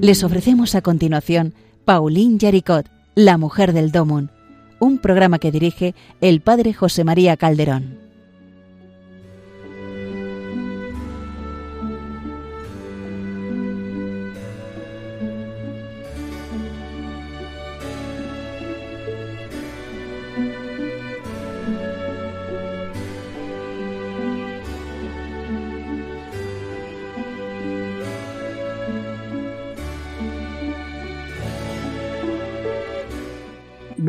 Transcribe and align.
Les 0.00 0.24
ofrecemos 0.24 0.74
a 0.74 0.80
continuación 0.80 1.52
Pauline 1.84 2.38
Yaricot, 2.38 2.86
La 3.14 3.36
Mujer 3.36 3.74
del 3.74 3.92
Domun, 3.92 4.30
un 4.78 4.96
programa 4.96 5.38
que 5.38 5.52
dirige 5.52 5.94
el 6.22 6.40
padre 6.40 6.72
José 6.72 7.04
María 7.04 7.36
Calderón. 7.36 8.09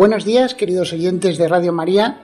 Buenos 0.01 0.25
días, 0.25 0.55
queridos 0.55 0.93
oyentes 0.93 1.37
de 1.37 1.47
Radio 1.47 1.71
María. 1.73 2.23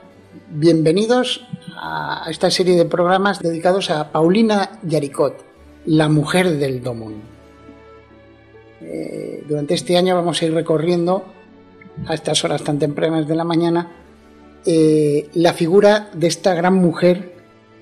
Bienvenidos 0.50 1.46
a 1.76 2.26
esta 2.28 2.50
serie 2.50 2.76
de 2.76 2.86
programas 2.86 3.40
dedicados 3.40 3.92
a 3.92 4.12
Paulina 4.12 4.80
Yaricot, 4.82 5.46
la 5.86 6.10
mujer 6.10 6.58
del 6.58 6.82
Domun. 6.82 7.22
Eh, 8.82 9.44
durante 9.48 9.76
este 9.76 9.96
año 9.96 10.16
vamos 10.16 10.42
a 10.42 10.46
ir 10.46 10.56
recorriendo, 10.56 11.24
a 12.08 12.16
estas 12.16 12.44
horas 12.44 12.64
tan 12.64 12.80
tempranas 12.80 13.28
de 13.28 13.36
la 13.36 13.44
mañana, 13.44 13.92
eh, 14.66 15.30
la 15.36 15.54
figura 15.54 16.10
de 16.16 16.26
esta 16.26 16.56
gran 16.56 16.74
mujer 16.74 17.36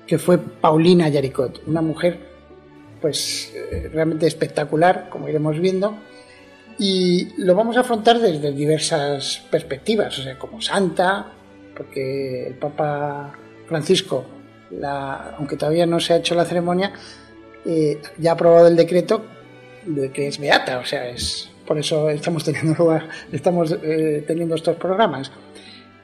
que 0.06 0.18
fue 0.18 0.36
Paulina 0.36 1.08
Yaricot, 1.08 1.62
una 1.66 1.80
mujer 1.80 2.18
pues 3.00 3.50
eh, 3.54 3.88
realmente 3.90 4.26
espectacular, 4.26 5.08
como 5.08 5.26
iremos 5.26 5.58
viendo, 5.58 5.94
y 6.78 7.28
lo 7.38 7.54
vamos 7.54 7.76
a 7.76 7.80
afrontar 7.80 8.18
desde 8.18 8.52
diversas 8.52 9.42
perspectivas, 9.50 10.18
o 10.18 10.22
sea, 10.22 10.38
como 10.38 10.60
santa, 10.60 11.32
porque 11.74 12.48
el 12.48 12.54
Papa 12.54 13.32
Francisco, 13.66 14.24
aunque 15.38 15.56
todavía 15.56 15.86
no 15.86 16.00
se 16.00 16.12
ha 16.12 16.16
hecho 16.16 16.34
la 16.34 16.44
ceremonia, 16.44 16.92
eh, 17.64 18.00
ya 18.18 18.30
ha 18.30 18.34
aprobado 18.34 18.68
el 18.68 18.76
decreto 18.76 19.24
de 19.86 20.10
que 20.10 20.28
es 20.28 20.38
beata, 20.38 20.78
o 20.78 20.84
sea, 20.84 21.08
es 21.08 21.50
por 21.66 21.78
eso 21.78 22.10
estamos 22.10 22.44
teniendo 22.44 22.74
lugar, 22.74 23.08
estamos 23.32 23.76
eh, 23.82 24.24
teniendo 24.26 24.54
estos 24.54 24.76
programas. 24.76 25.30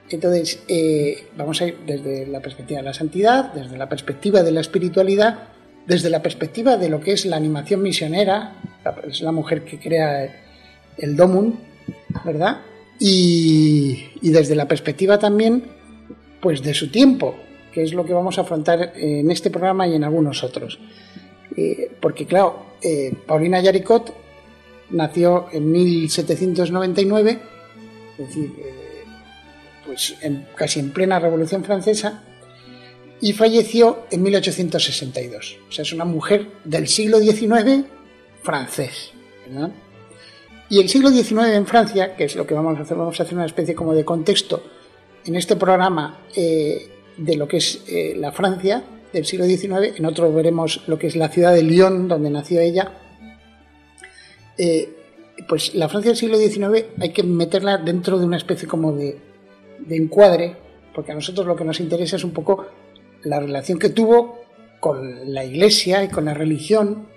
Entonces, 0.08 0.62
eh, 0.68 1.28
vamos 1.36 1.60
a 1.62 1.66
ir 1.68 1.78
desde 1.86 2.26
la 2.26 2.40
perspectiva 2.40 2.80
de 2.80 2.84
la 2.84 2.94
santidad, 2.94 3.52
desde 3.52 3.78
la 3.78 3.88
perspectiva 3.88 4.42
de 4.42 4.52
la 4.52 4.60
espiritualidad, 4.60 5.38
desde 5.86 6.10
la 6.10 6.22
perspectiva 6.22 6.76
de 6.76 6.88
lo 6.88 7.00
que 7.00 7.12
es 7.12 7.24
la 7.24 7.36
animación 7.36 7.82
misionera, 7.82 8.54
es 9.08 9.22
la 9.22 9.32
mujer 9.32 9.64
que 9.64 9.78
crea 9.78 10.41
el 10.98 11.16
Domun, 11.16 11.58
¿verdad? 12.24 12.60
Y, 12.98 14.10
desde 14.20 14.54
la 14.54 14.68
perspectiva 14.68 15.18
también, 15.18 15.64
pues 16.40 16.62
de 16.62 16.74
su 16.74 16.90
tiempo, 16.90 17.34
que 17.72 17.82
es 17.82 17.92
lo 17.92 18.04
que 18.04 18.12
vamos 18.12 18.38
a 18.38 18.42
afrontar 18.42 18.92
en 18.96 19.30
este 19.30 19.50
programa 19.50 19.86
y 19.86 19.94
en 19.94 20.04
algunos 20.04 20.44
otros. 20.44 20.78
Eh, 21.56 21.90
porque 22.00 22.26
claro, 22.26 22.66
eh, 22.82 23.12
Paulina 23.26 23.60
Yaricot 23.60 24.14
nació 24.90 25.48
en 25.52 25.70
1799, 25.70 27.38
es 28.18 28.26
decir, 28.28 28.52
eh, 28.58 29.04
pues 29.84 30.14
casi 30.54 30.80
en 30.80 30.92
plena 30.92 31.18
Revolución 31.18 31.64
Francesa, 31.64 32.22
y 33.20 33.32
falleció 33.32 34.06
en 34.10 34.22
1862. 34.22 35.58
O 35.68 35.72
sea, 35.72 35.82
es 35.82 35.92
una 35.92 36.04
mujer 36.04 36.48
del 36.64 36.88
siglo 36.88 37.18
XIX 37.18 37.84
francés. 38.42 39.12
¿verdad? 39.46 39.70
Y 40.72 40.80
el 40.80 40.88
siglo 40.88 41.10
XIX 41.10 41.48
en 41.52 41.66
Francia, 41.66 42.16
que 42.16 42.24
es 42.24 42.34
lo 42.34 42.46
que 42.46 42.54
vamos 42.54 42.78
a 42.78 42.80
hacer, 42.80 42.96
vamos 42.96 43.20
a 43.20 43.24
hacer 43.24 43.34
una 43.34 43.44
especie 43.44 43.74
como 43.74 43.92
de 43.92 44.06
contexto 44.06 44.62
en 45.22 45.36
este 45.36 45.54
programa 45.54 46.20
eh, 46.34 46.88
de 47.18 47.36
lo 47.36 47.46
que 47.46 47.58
es 47.58 47.84
eh, 47.88 48.14
la 48.16 48.32
Francia 48.32 48.82
del 49.12 49.26
siglo 49.26 49.44
XIX, 49.44 49.98
en 49.98 50.06
otro 50.06 50.32
veremos 50.32 50.80
lo 50.86 50.98
que 50.98 51.08
es 51.08 51.14
la 51.14 51.28
ciudad 51.28 51.52
de 51.52 51.62
Lyon, 51.62 52.08
donde 52.08 52.30
nació 52.30 52.58
ella. 52.60 52.90
Eh, 54.56 54.88
pues 55.46 55.74
la 55.74 55.90
Francia 55.90 56.12
del 56.12 56.16
siglo 56.16 56.38
XIX 56.38 56.86
hay 56.98 57.10
que 57.10 57.22
meterla 57.22 57.76
dentro 57.76 58.18
de 58.18 58.24
una 58.24 58.38
especie 58.38 58.66
como 58.66 58.92
de, 58.92 59.18
de 59.78 59.96
encuadre, 59.96 60.56
porque 60.94 61.12
a 61.12 61.14
nosotros 61.14 61.46
lo 61.46 61.54
que 61.54 61.64
nos 61.64 61.80
interesa 61.80 62.16
es 62.16 62.24
un 62.24 62.32
poco 62.32 62.64
la 63.24 63.40
relación 63.40 63.78
que 63.78 63.90
tuvo 63.90 64.40
con 64.80 65.34
la 65.34 65.44
Iglesia 65.44 66.02
y 66.02 66.08
con 66.08 66.24
la 66.24 66.32
religión 66.32 67.08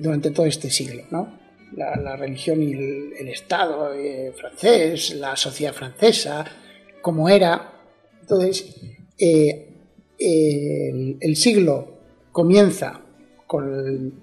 durante 0.00 0.30
todo 0.30 0.46
este 0.46 0.70
siglo, 0.70 1.02
¿no? 1.10 1.47
La, 1.76 2.16
religión 2.16 2.62
y 2.62 2.72
el, 2.72 3.28
Estado 3.28 3.92
eh, 3.94 4.32
francés, 4.34 5.14
la 5.16 5.36
sociedad 5.36 5.72
francesa, 5.72 6.44
cómo 7.00 7.28
era. 7.28 7.72
Entonces, 8.20 8.74
eh, 9.18 9.68
el, 10.18 11.36
siglo 11.36 11.98
comienza 12.32 13.00
con, 13.46 14.14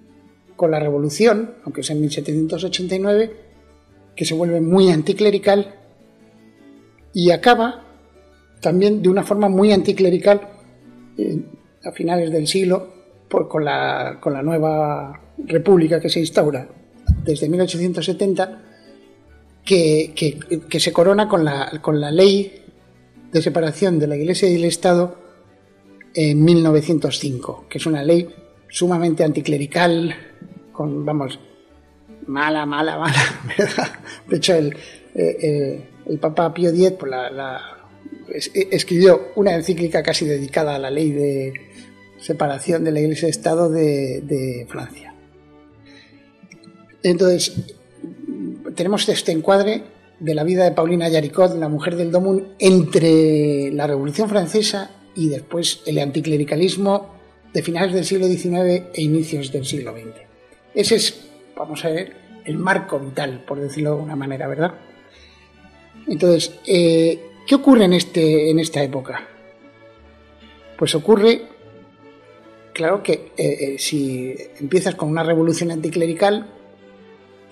con, 0.55 0.71
la 0.71 0.79
revolución, 0.79 1.55
aunque 1.63 1.81
es 1.81 1.89
en 1.89 2.01
1789, 2.01 3.31
que 4.15 4.25
se 4.25 4.33
vuelve 4.33 4.61
muy 4.61 4.89
anticlerical, 4.89 5.75
y 7.13 7.31
acaba 7.31 7.85
también 8.61 9.01
de 9.01 9.09
una 9.09 9.23
forma 9.23 9.47
muy 9.47 9.71
anticlerical 9.71 10.41
eh, 11.17 11.39
a 11.83 11.91
finales 11.91 12.31
del 12.31 12.47
siglo 12.47 12.93
con, 13.29 13.63
la, 13.63 14.17
con 14.21 14.33
la 14.33 14.41
nueva 14.41 15.21
república 15.37 15.99
que 15.99 16.09
se 16.09 16.19
instaura 16.19 16.67
desde 17.25 17.49
1870 17.49 18.61
que, 19.65 20.13
que, 20.69 20.79
se 20.79 20.93
corona 20.93 21.27
con 21.27 21.43
la, 21.43 21.79
con 21.81 21.99
la 21.99 22.11
ley 22.11 22.63
de 23.31 23.41
separación 23.41 23.97
de 23.97 24.07
la 24.07 24.15
Iglesia 24.15 24.47
y 24.47 24.53
del 24.53 24.65
Estado 24.65 25.17
en 26.13 26.43
1905, 26.45 27.65
que 27.67 27.79
es 27.79 27.85
una 27.85 28.03
ley 28.03 28.29
sumamente 28.69 29.23
anticlerical, 29.23 30.15
con, 30.71 31.03
vamos, 31.03 31.39
mala, 32.27 32.65
mala, 32.65 32.97
mala, 32.99 33.99
De 34.29 34.37
hecho, 34.37 34.53
el, 34.53 34.73
eh, 35.15 35.37
eh, 35.41 35.89
el 36.05 36.19
Papa 36.19 36.53
Pío 36.53 36.69
X 36.69 36.91
pues 36.91 37.11
la, 37.11 37.61
escribió 38.53 39.31
una 39.35 39.55
encíclica 39.55 40.03
casi 40.03 40.25
dedicada 40.25 40.75
a 40.75 40.79
la 40.79 40.91
ley 40.91 41.11
de 41.11 41.53
separación 42.19 42.83
de 42.83 42.91
la 42.91 42.99
Iglesia 42.99 43.27
y 43.27 43.31
Estado 43.31 43.69
de, 43.69 44.21
de 44.21 44.67
Francia. 44.69 45.04
Entonces, 47.05 47.53
tenemos 48.75 49.07
este 49.07 49.31
encuadre 49.31 49.83
de 50.19 50.33
la 50.33 50.43
vida 50.43 50.63
de 50.63 50.71
Paulina 50.71 51.07
Yaricot, 51.07 51.55
la 51.55 51.69
mujer 51.69 51.95
del 51.97 52.11
Domun, 52.11 52.47
entre 52.57 53.71
la 53.71 53.85
Revolución 53.85 54.27
Francesa 54.27 54.89
y 55.13 55.29
después 55.29 55.83
el 55.85 55.99
anticlericalismo 55.99 57.13
de 57.53 57.61
finales 57.61 57.93
del 57.93 58.05
siglo 58.05 58.25
XIX 58.25 58.89
e 58.91 59.03
inicios 59.03 59.51
del 59.51 59.65
siglo 59.65 59.91
XX. 59.91 60.15
Ese 60.73 60.95
es, 60.95 61.27
vamos 61.55 61.85
a 61.85 61.89
ver, 61.89 62.13
el 62.43 62.57
marco 62.57 62.99
vital, 62.99 63.43
por 63.45 63.59
decirlo 63.59 63.91
de 63.91 63.95
alguna 63.97 64.15
manera, 64.15 64.47
¿verdad? 64.47 64.73
Entonces, 66.07 66.55
eh, 66.65 67.19
¿qué 67.45 67.53
ocurre 67.53 67.85
en, 67.85 67.93
este, 67.93 68.49
en 68.49 68.57
esta 68.57 68.81
época? 68.81 69.27
Pues 70.75 70.95
ocurre, 70.95 71.43
claro 72.73 73.03
que 73.03 73.31
eh, 73.37 73.57
eh, 73.59 73.75
si 73.77 74.35
empiezas 74.59 74.95
con 74.95 75.09
una 75.09 75.23
revolución 75.23 75.69
anticlerical, 75.69 76.49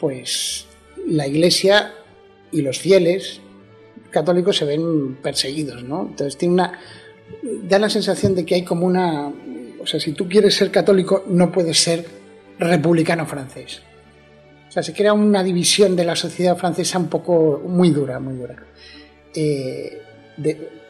pues 0.04 0.66
la 1.08 1.26
Iglesia 1.26 1.94
y 2.52 2.62
los 2.62 2.78
fieles 2.78 3.40
católicos 4.10 4.58
se 4.58 4.66
ven 4.66 5.16
perseguidos, 5.16 5.82
¿no? 5.82 6.08
Entonces 6.10 6.38
tiene 6.38 6.56
una 6.56 6.78
da 7.64 7.80
la 7.80 7.90
sensación 7.90 8.36
de 8.36 8.46
que 8.46 8.56
hay 8.56 8.64
como 8.66 8.86
una, 8.86 9.32
o 9.80 9.88
sea, 9.88 10.02
si 10.02 10.12
tú 10.12 10.28
quieres 10.28 10.56
ser 10.56 10.72
católico 10.72 11.24
no 11.28 11.54
puedes 11.54 11.78
ser 11.78 12.06
republicano 12.60 13.26
francés. 13.26 13.82
O 14.68 14.72
sea, 14.74 14.84
se 14.84 14.92
crea 14.92 15.14
una 15.14 15.42
división 15.42 15.96
de 15.96 16.04
la 16.04 16.18
sociedad 16.18 16.58
francesa 16.58 17.00
un 17.00 17.08
poco 17.08 17.62
muy 17.66 17.92
dura, 17.92 18.20
muy 18.20 18.36
dura. 18.36 18.58
Eh, 19.34 20.02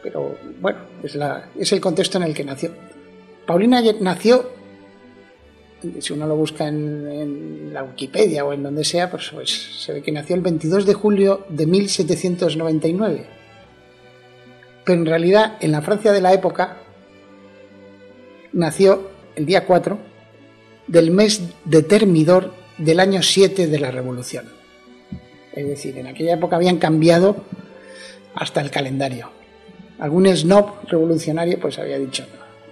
pero 0.02 0.36
bueno, 0.60 0.80
es, 1.04 1.14
la, 1.14 1.50
es 1.56 1.70
el 1.70 1.80
contexto 1.80 2.18
en 2.18 2.24
el 2.24 2.34
que 2.34 2.42
nació. 2.42 2.74
Paulina 3.46 3.80
nació 4.00 4.50
si 6.00 6.12
uno 6.12 6.26
lo 6.26 6.36
busca 6.36 6.68
en, 6.68 7.72
la 7.72 7.82
Wikipedia 7.82 8.44
o 8.44 8.52
en 8.52 8.62
donde 8.62 8.84
sea, 8.84 9.10
pues, 9.10 9.30
pues, 9.32 9.50
se 9.50 9.92
ve 9.92 10.02
que 10.02 10.12
nació 10.12 10.36
el 10.36 10.42
22 10.42 10.86
de 10.86 10.94
julio 10.94 11.46
de 11.48 11.66
1799. 11.66 13.26
Pero 14.84 15.00
en 15.00 15.06
realidad, 15.06 15.56
en 15.60 15.72
la 15.72 15.82
Francia 15.82 16.12
de 16.12 16.20
la 16.20 16.32
época, 16.32 16.78
nació 18.52 19.10
el 19.34 19.46
día 19.46 19.66
4 19.66 19.98
del 20.86 21.10
mes 21.10 21.42
de 21.64 21.82
Termidor 21.82 22.52
del 22.78 23.00
año 23.00 23.22
7 23.22 23.66
de 23.66 23.78
la 23.78 23.90
Revolución. 23.90 24.46
Es 25.52 25.66
decir, 25.66 25.96
en 25.98 26.06
aquella 26.06 26.34
época 26.34 26.56
habían 26.56 26.78
cambiado 26.78 27.36
hasta 28.34 28.60
el 28.60 28.70
calendario. 28.70 29.30
Algún 29.98 30.26
snob 30.36 30.88
revolucionario 30.88 31.58
pues 31.60 31.78
había 31.78 31.98
dicho, 31.98 32.26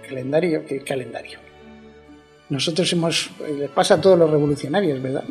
calendario, 0.07 0.65
¿qué 0.67 0.81
calendario? 0.81 1.52
Nosotros 2.53 2.93
hemos, 2.93 3.31
les 3.59 3.71
pasa 3.71 3.95
a 3.95 4.01
todos 4.03 4.19
los 4.19 4.29
revolucionarios, 4.31 5.01
¿verdad? 5.01 5.25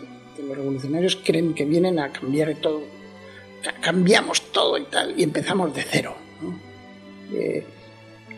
los 0.48 0.58
revolucionarios 0.58 1.20
creen 1.24 1.54
que 1.54 1.66
vienen 1.66 2.00
a 2.00 2.12
cambiar 2.12 2.56
todo, 2.56 2.82
cambiamos 3.80 4.42
todo 4.52 4.76
y 4.76 4.86
tal, 4.86 5.14
y 5.16 5.22
empezamos 5.22 5.72
de 5.76 5.84
cero. 5.88 6.16
Eh, 7.32 7.64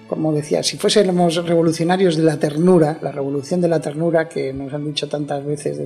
como 0.10 0.34
decía, 0.34 0.62
si 0.64 0.78
fuésemos 0.78 1.48
revolucionarios 1.48 2.18
de 2.18 2.24
la 2.24 2.38
ternura, 2.38 3.00
la 3.02 3.14
revolución 3.14 3.62
de 3.62 3.70
la 3.70 3.80
ternura 3.80 4.28
que 4.28 4.52
nos 4.52 4.74
han 4.74 4.84
dicho 4.84 5.08
tantas 5.08 5.46
veces 5.46 5.80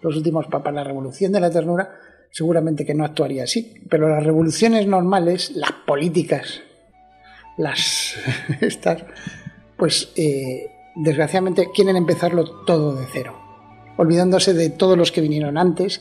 los 0.00 0.14
últimos 0.14 0.46
papas, 0.46 0.72
la 0.72 0.84
revolución 0.84 1.32
de 1.32 1.40
la 1.40 1.50
ternura, 1.50 1.96
seguramente 2.30 2.86
que 2.86 2.94
no 2.94 3.04
actuaría 3.04 3.42
así. 3.42 3.74
Pero 3.90 4.08
las 4.08 4.22
revoluciones 4.22 4.86
normales, 4.86 5.50
las 5.56 5.72
políticas, 5.84 6.60
las 7.58 8.14
estas, 8.60 9.02
pues 9.76 10.12
eh, 10.14 10.70
desgraciadamente 10.94 11.70
quieren 11.74 11.96
empezarlo 11.96 12.64
todo 12.64 12.94
de 12.94 13.06
cero, 13.10 13.38
olvidándose 13.96 14.54
de 14.54 14.70
todos 14.70 14.96
los 14.96 15.12
que 15.12 15.20
vinieron 15.20 15.58
antes 15.58 16.00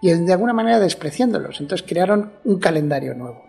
y 0.00 0.10
de 0.10 0.32
alguna 0.32 0.52
manera 0.52 0.78
despreciándolos. 0.78 1.60
Entonces 1.60 1.86
crearon 1.86 2.32
un 2.44 2.58
calendario 2.58 3.14
nuevo. 3.14 3.44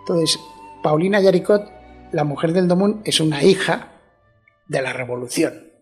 Entonces, 0.00 0.38
Paulina 0.82 1.20
Yaricot, 1.20 1.70
la 2.12 2.24
mujer 2.24 2.52
del 2.52 2.68
Domún, 2.68 3.00
es 3.04 3.20
una 3.20 3.42
hija 3.42 3.88
de 4.68 4.82
la 4.82 4.92
revolución. 4.92 5.72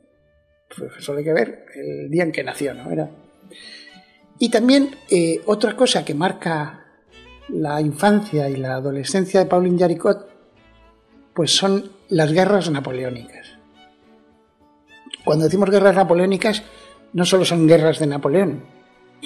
Pues 0.76 0.92
eso 0.98 1.16
hay 1.16 1.24
que 1.24 1.32
ver 1.32 1.66
el 1.74 2.10
día 2.10 2.22
en 2.22 2.32
que 2.32 2.44
nació, 2.44 2.74
¿no? 2.74 2.90
Era... 2.90 3.10
Y 4.38 4.48
también 4.48 4.96
eh, 5.10 5.40
otra 5.46 5.76
cosa 5.76 6.04
que 6.04 6.14
marca 6.14 6.86
la 7.48 7.80
infancia 7.80 8.48
y 8.48 8.56
la 8.56 8.74
adolescencia 8.74 9.40
de 9.40 9.46
Pauline 9.46 9.78
Yaricot, 9.78 10.28
pues 11.34 11.50
son 11.54 11.92
las 12.08 12.32
guerras 12.32 12.70
napoleónicas. 12.70 13.58
Cuando 15.24 15.44
decimos 15.44 15.70
guerras 15.70 15.94
napoleónicas, 15.94 16.62
no 17.12 17.24
solo 17.24 17.44
son 17.44 17.66
guerras 17.66 17.98
de 17.98 18.06
Napoleón, 18.06 18.62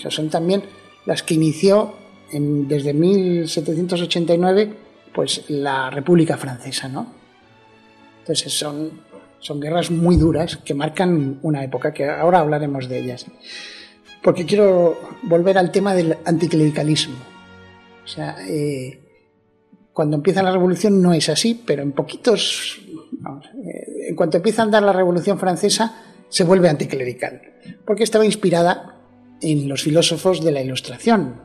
son 0.09 0.29
también 0.29 0.63
las 1.07 1.23
que 1.23 1.35
inició 1.35 1.95
desde 2.31 2.93
1789 2.93 4.75
pues, 5.15 5.45
la 5.49 5.91
República 5.91 6.37
Francesa. 6.37 6.89
¿no? 6.89 7.07
Entonces 8.21 8.53
son, 8.53 9.01
son 9.39 9.61
guerras 9.61 9.91
muy 9.91 10.17
duras 10.17 10.57
que 10.59 10.75
marcan 10.75 11.39
una 11.43 11.65
época, 11.65 11.95
que 11.95 12.09
ahora 12.09 12.41
hablaremos 12.41 12.89
de 12.89 12.99
ellas. 12.99 13.27
Porque 14.23 14.45
quiero 14.45 14.99
volver 15.23 15.57
al 15.57 15.71
tema 15.71 15.95
del 15.95 16.17
anticlericalismo. 16.25 17.15
O 18.05 18.09
sea, 18.09 18.37
eh, 18.49 19.01
cuando 19.93 20.17
empieza 20.17 20.43
la 20.43 20.51
revolución 20.51 21.01
no 21.01 21.13
es 21.13 21.29
así, 21.29 21.63
pero 21.65 21.83
en 21.83 21.93
poquitos 21.93 22.81
eh, 23.65 24.09
en 24.09 24.17
cuanto 24.17 24.37
empieza 24.37 24.63
a 24.63 24.65
andar 24.67 24.83
la 24.83 24.93
Revolución 24.93 25.39
Francesa, 25.39 26.03
se 26.29 26.45
vuelve 26.45 26.69
anticlerical, 26.69 27.41
porque 27.85 28.05
estaba 28.05 28.25
inspirada 28.25 28.97
en 29.41 29.69
los 29.69 29.83
filósofos 29.83 30.45
de 30.45 30.53
la 30.53 30.61
Ilustración. 30.61 31.41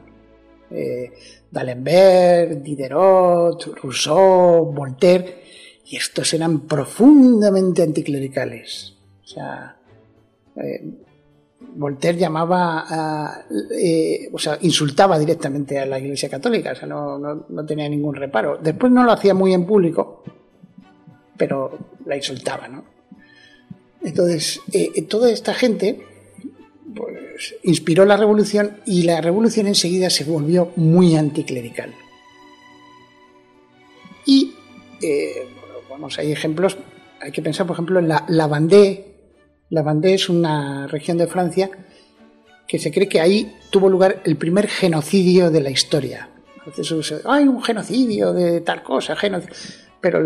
Eh, 0.69 1.11
D'Alembert, 1.51 2.61
Diderot, 2.63 3.75
Rousseau, 3.81 4.71
Voltaire, 4.73 5.41
y 5.85 5.97
estos 5.97 6.33
eran 6.33 6.61
profundamente 6.61 7.83
anticlericales. 7.83 8.95
O 9.21 9.27
sea, 9.27 9.75
eh, 10.55 10.93
Voltaire 11.75 12.17
llamaba, 12.17 13.45
o 14.31 14.39
sea, 14.39 14.57
insultaba 14.61 15.19
directamente 15.19 15.77
a 15.77 15.85
la 15.85 15.99
Iglesia 15.99 16.29
Católica, 16.29 16.71
o 16.71 16.75
sea, 16.75 16.87
no, 16.87 17.19
no, 17.19 17.65
tenía 17.65 17.87
ningún 17.87 18.15
reparo. 18.15 18.57
Después 18.57 18.91
no 18.91 19.03
lo 19.03 19.11
hacía 19.11 19.33
muy 19.33 19.53
en 19.53 19.65
público, 19.65 20.23
pero 21.41 21.75
la 22.05 22.15
insultaba, 22.15 22.67
¿no? 22.67 22.83
Entonces, 24.03 24.61
eh, 24.71 24.91
eh, 24.93 25.01
toda 25.01 25.31
esta 25.31 25.55
gente 25.55 25.99
pues, 26.95 27.55
inspiró 27.63 28.05
la 28.05 28.15
revolución 28.15 28.77
y 28.85 29.01
la 29.01 29.21
revolución 29.21 29.65
enseguida 29.65 30.11
se 30.11 30.23
volvió 30.23 30.71
muy 30.75 31.15
anticlerical. 31.15 31.95
Y, 34.23 34.53
eh, 35.01 35.47
vamos, 35.89 36.19
hay 36.19 36.31
ejemplos, 36.31 36.77
hay 37.19 37.31
que 37.31 37.41
pensar, 37.41 37.65
por 37.65 37.73
ejemplo, 37.73 37.97
en 37.97 38.07
la, 38.07 38.23
la 38.27 38.45
Vendée. 38.45 39.15
La 39.71 39.81
Vendée 39.81 40.13
es 40.13 40.29
una 40.29 40.85
región 40.85 41.17
de 41.17 41.25
Francia 41.25 41.71
que 42.67 42.77
se 42.77 42.91
cree 42.91 43.09
que 43.09 43.19
ahí 43.19 43.51
tuvo 43.71 43.89
lugar 43.89 44.21
el 44.25 44.37
primer 44.37 44.67
genocidio 44.67 45.49
de 45.49 45.61
la 45.61 45.71
historia. 45.71 46.29
hay 47.25 47.47
un 47.47 47.63
genocidio 47.63 48.31
de 48.31 48.61
tal 48.61 48.83
cosa, 48.83 49.15
genocidio 49.15 49.89
pero 50.01 50.19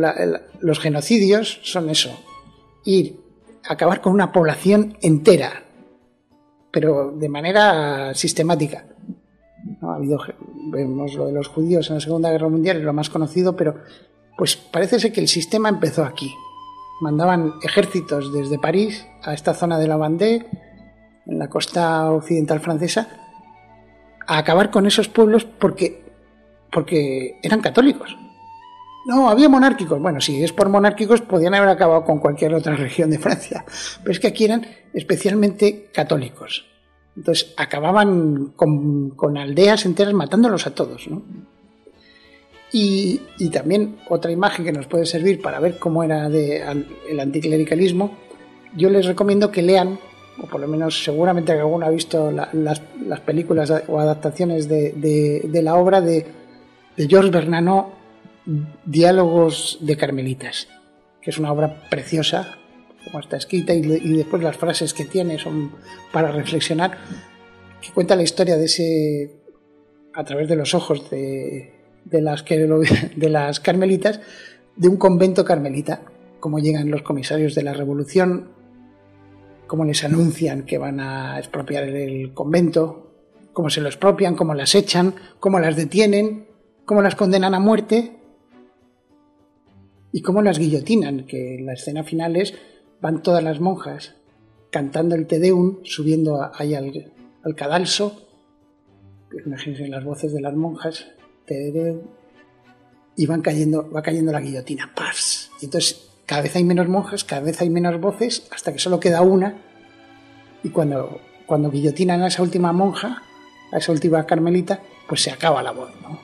los 0.62 0.80
genocidios 0.80 1.60
son 1.64 1.90
eso, 1.90 2.18
ir 2.86 3.20
a 3.68 3.74
acabar 3.74 4.02
con 4.02 4.14
una 4.14 4.32
población 4.32 4.98
entera, 5.02 5.64
pero 6.72 7.12
de 7.12 7.30
manera 7.30 8.14
sistemática. 8.14 8.86
¿No? 9.82 9.92
Ha 9.92 9.96
habido, 9.96 10.20
vemos 10.72 11.14
lo 11.16 11.28
de 11.28 11.34
los 11.34 11.48
judíos 11.48 11.90
en 11.90 11.96
la 11.96 12.02
Segunda 12.02 12.32
Guerra 12.32 12.50
Mundial, 12.50 12.78
es 12.78 12.84
lo 12.84 12.94
más 12.94 13.10
conocido, 13.10 13.56
pero 13.56 13.76
pues 14.38 14.56
parece 14.56 15.00
ser 15.00 15.12
que 15.12 15.22
el 15.22 15.28
sistema 15.28 15.70
empezó 15.70 16.04
aquí. 16.04 16.34
Mandaban 17.02 17.54
ejércitos 17.64 18.32
desde 18.34 18.60
París 18.60 19.06
a 19.24 19.34
esta 19.34 19.54
zona 19.54 19.80
de 19.80 19.88
la 19.88 19.98
Vendée, 19.98 20.46
en 21.26 21.40
la 21.40 21.50
costa 21.50 22.12
occidental 22.12 22.60
francesa, 22.60 23.10
a 24.28 24.38
acabar 24.38 24.72
con 24.72 24.86
esos 24.86 25.08
pueblos 25.08 25.46
porque, 25.46 26.04
porque 26.72 27.40
eran 27.42 27.62
católicos. 27.62 28.16
No, 29.06 29.30
había 29.30 29.48
monárquicos. 29.48 30.02
Bueno, 30.02 30.20
si 30.20 30.44
es 30.44 30.52
por 30.52 30.68
monárquicos, 30.68 31.22
podían 31.22 31.54
haber 31.54 31.70
acabado 31.70 32.04
con 32.04 32.20
cualquier 32.20 32.56
otra 32.56 32.76
región 32.76 33.12
de 33.12 33.20
Francia. 33.20 33.64
Pero 34.02 34.12
es 34.12 34.20
que 34.20 34.28
aquí 34.28 34.46
eran 34.46 34.66
especialmente 34.94 35.90
católicos. 35.94 36.66
Entonces 37.16 37.54
acababan 37.56 38.54
con, 38.56 39.38
aldeas 39.38 39.86
enteras 39.86 40.14
matándolos 40.14 40.66
a 40.66 40.74
todos. 40.74 41.08
¿no? 41.08 41.22
Y, 42.72 43.22
también 43.54 44.00
otra 44.10 44.32
imagen 44.32 44.66
que 44.66 44.72
nos 44.72 44.88
puede 44.88 45.06
servir 45.06 45.40
para 45.40 45.60
ver 45.60 45.78
cómo 45.78 46.04
era 46.04 46.26
el 46.26 47.20
anticlericalismo, 47.20 48.18
yo 48.76 48.90
les 48.90 49.06
recomiendo 49.06 49.52
que 49.52 49.62
lean, 49.62 50.00
o 50.42 50.48
por 50.48 50.60
lo 50.60 50.68
menos 50.68 51.04
seguramente 51.04 51.54
alguno 51.54 51.86
ha 51.86 51.90
visto 51.90 52.32
las, 52.32 52.82
películas 53.22 53.72
o 53.88 54.00
adaptaciones 54.00 54.68
de, 54.68 55.62
la 55.64 55.76
obra 55.76 56.02
de, 56.02 56.26
de 56.98 57.08
Georges 57.08 57.32
Bernanos 57.32 57.86
Diálogos 58.86 59.80
de 59.82 59.98
Carmelitas, 59.98 60.68
que 61.22 61.32
es 61.32 61.38
una 61.40 61.52
obra 61.52 61.90
preciosa, 61.90 62.58
como 63.04 63.20
está 63.20 63.38
escrita, 63.38 63.74
y, 63.74 63.82
después 63.82 64.44
las 64.44 64.58
frases 64.58 64.94
que 64.94 65.06
tiene 65.06 65.40
son 65.40 65.72
para 66.12 66.32
reflexionar, 66.32 66.98
que 67.82 67.92
cuenta 67.92 68.16
la 68.16 68.24
historia 68.24 68.58
de 68.58 68.66
ese, 68.66 69.32
a 70.14 70.24
través 70.24 70.48
de 70.48 70.56
los 70.56 70.76
ojos 70.76 71.10
de, 71.10 71.74
las, 72.12 72.46
de 73.16 73.30
las 73.30 73.60
carmelitas, 73.60 74.22
de 74.76 74.90
un 74.90 74.98
convento 74.98 75.44
carmelita, 75.44 76.04
cómo 76.40 76.60
llegan 76.60 76.92
los 76.92 77.02
comisarios 77.02 77.56
de 77.56 77.64
la 77.64 77.74
revolución, 77.74 78.52
cómo 79.66 79.86
les 79.86 80.04
anuncian 80.04 80.66
que 80.66 80.78
van 80.78 81.00
a 81.00 81.40
expropiar 81.40 81.86
el 81.86 82.34
convento, 82.34 83.12
cómo 83.54 83.72
se 83.72 83.82
lo 83.82 83.88
expropian, 83.88 84.36
cómo 84.36 84.54
las 84.54 84.76
echan, 84.76 85.16
cómo 85.40 85.60
las 85.60 85.76
detienen, 85.76 86.46
cómo 86.86 87.02
las 87.02 87.16
condenan 87.16 87.56
a 87.56 87.60
muerte 87.60 88.20
y 90.16 90.22
cómo 90.22 90.42
las 90.42 90.60
guillotinan, 90.60 91.26
que 91.26 91.56
en 91.56 91.66
la 91.66 91.74
escena 91.74 92.06
final 92.06 92.38
es, 92.38 92.54
van 93.02 93.22
todas 93.22 93.44
las 93.44 93.60
monjas 93.60 94.16
cantando 94.70 95.14
el 95.14 95.28
Te 95.28 95.40
Deum, 95.40 95.80
subiendo 95.84 96.52
ahí 96.54 96.74
al, 96.74 97.12
cadalso, 97.54 98.26
imagínense 99.46 99.90
las 99.90 100.06
voces 100.06 100.32
de 100.32 100.40
las 100.40 100.56
monjas, 100.56 101.08
y 103.18 103.26
van 103.26 103.42
cayendo, 103.42 103.92
va 103.92 104.02
cayendo 104.02 104.32
la 104.32 104.40
guillotina, 104.40 104.90
¡pars! 104.96 105.52
Y 105.60 105.66
entonces 105.66 106.08
cada 106.26 106.44
vez 106.44 106.56
hay 106.56 106.64
menos 106.64 106.88
monjas, 106.88 107.26
cada 107.26 107.42
vez 107.42 107.60
hay 107.60 107.70
menos 107.70 108.00
voces, 108.00 108.48
hasta 108.52 108.72
que 108.72 108.80
solo 108.80 109.02
queda 109.02 109.22
una, 109.22 109.58
y 110.64 110.70
cuando, 110.70 111.20
cuando 111.46 111.70
guillotinan 111.70 112.22
a 112.22 112.28
esa 112.28 112.42
última 112.42 112.72
monja, 112.72 113.22
a 113.74 113.80
esa 113.80 113.92
última 113.92 114.26
carmelita, 114.26 114.80
pues 115.10 115.24
se 115.24 115.32
acaba 115.32 115.62
la 115.62 115.72
voz, 115.72 115.92
¿no? 116.02 116.18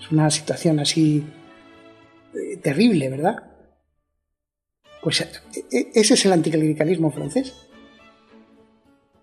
Es 0.00 0.10
una 0.10 0.30
situación 0.30 0.80
así 0.80 1.22
terrible, 2.62 3.08
¿verdad? 3.08 3.36
Pues 5.02 5.20
e, 5.20 5.28
e, 5.70 5.90
ese 5.94 6.14
es 6.14 6.24
el 6.26 6.32
anticlericalismo 6.32 7.10
francés, 7.10 7.54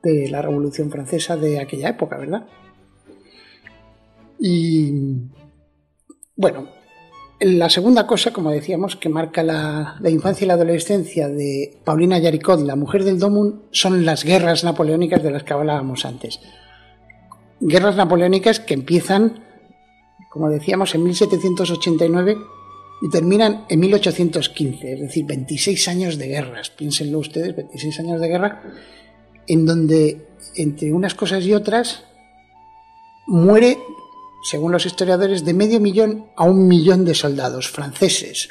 de 0.04 0.30
la 0.30 0.42
Revolución 0.42 0.90
Francesa 0.90 1.38
de 1.38 1.60
aquella 1.60 1.90
época, 1.90 2.18
¿verdad? 2.18 2.48
Y 4.40 4.92
bueno, 6.36 6.70
la 7.40 7.70
segunda 7.70 8.08
cosa, 8.08 8.32
como 8.32 8.52
decíamos, 8.52 8.96
que 8.96 9.10
marca 9.10 9.44
la, 9.44 10.00
infancia 10.06 10.46
y 10.46 10.48
la 10.48 10.56
adolescencia 10.56 11.28
de 11.28 11.80
Paulina 11.84 12.20
Yaricot, 12.20 12.62
la 12.62 12.76
mujer 12.76 13.04
del 13.04 13.20
Domun, 13.20 13.64
son 13.72 14.06
las 14.06 14.24
guerras 14.24 14.64
napoleónicas 14.64 15.24
de 15.24 15.32
las 15.32 15.44
que 15.44 15.54
hablábamos 15.54 16.06
antes. 16.06 16.40
Guerras 17.60 17.96
napoleónicas 17.96 18.60
que 18.60 18.74
empiezan, 18.74 19.44
como 20.32 20.50
decíamos, 20.50 20.96
en 20.96 21.04
1789 21.04 22.38
y 23.02 23.10
terminan 23.10 23.66
en 23.68 23.80
1815, 23.80 24.94
es 24.94 25.02
decir, 25.02 25.26
26 25.26 25.88
años 25.88 26.18
de 26.18 26.28
guerras, 26.28 26.70
piénsenlo 26.70 27.20
ustedes, 27.20 27.56
26 27.56 28.00
años 28.00 28.22
de 28.22 28.28
guerra, 28.28 28.62
en 29.48 29.66
donde 29.66 30.28
entre 30.56 30.94
unas 30.94 31.16
cosas 31.16 31.44
y 31.46 31.54
otras, 31.54 32.04
muere, 33.26 33.80
según 34.44 34.72
los 34.72 34.86
historiadores, 34.86 35.44
de 35.44 35.54
medio 35.54 35.80
millón 35.80 36.28
a 36.36 36.44
un 36.44 36.68
millón 36.68 37.04
de 37.06 37.16
soldados 37.16 37.70
franceses. 37.70 38.50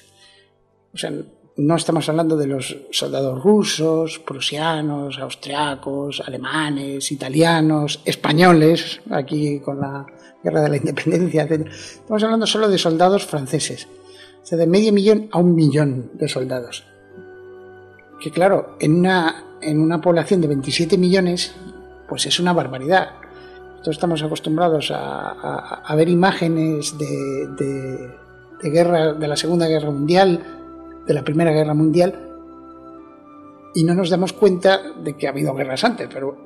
O 0.93 0.99
sea, 0.99 1.13
no 1.57 1.77
estamos 1.77 2.09
hablando 2.09 2.37
de 2.37 2.47
los 2.47 2.77
soldados 2.91 3.43
rusos, 3.43 4.19
prusianos, 4.19 5.19
austriacos, 5.19 6.23
alemanes, 6.27 7.13
italianos, 7.13 8.01
españoles, 8.05 9.01
aquí 9.11 9.61
con 9.61 9.81
la 9.81 10.07
guerra 10.43 10.63
de 10.63 10.69
la 10.71 10.77
independencia, 10.77 11.43
etc. 11.43 11.69
Estamos 11.69 12.23
hablando 12.25 12.47
solo 12.47 12.69
de 12.69 12.79
soldados 12.79 13.27
franceses. 13.27 13.87
O 14.43 14.47
sea, 14.47 14.59
de 14.59 14.67
medio 14.67 14.93
millón 14.93 15.29
a 15.33 15.39
un 15.39 15.55
millón 15.55 16.11
de 16.15 16.29
soldados. 16.29 16.85
Que 18.21 18.31
claro, 18.31 18.77
en 18.81 18.97
una, 18.97 19.45
en 19.61 19.81
una 19.81 20.01
población 20.01 20.41
de 20.41 20.49
27 20.49 20.99
millones, 20.99 21.55
pues 22.09 22.27
es 22.27 22.41
una 22.41 22.53
barbaridad. 22.53 23.11
Nosotros 23.71 23.97
estamos 23.97 24.23
acostumbrados 24.23 24.93
a, 24.95 25.95
ver 25.97 26.09
imágenes 26.09 26.97
de, 26.99 27.47
de 28.63 28.71
guerra, 28.71 29.15
de 29.15 29.29
la 29.29 29.37
Segunda 29.37 29.67
Guerra 29.67 29.91
Mundial, 29.91 30.43
de 31.07 31.15
la 31.15 31.23
Primera 31.23 31.51
Guerra 31.51 31.75
Mundial 31.75 32.31
y 33.75 33.85
no 33.85 33.95
nos 33.95 34.11
damos 34.11 34.33
cuenta 34.33 34.81
de 35.03 35.17
que 35.17 35.27
ha 35.27 35.31
habido 35.31 35.55
guerras 35.55 35.85
antes, 35.85 36.09
pero, 36.13 36.37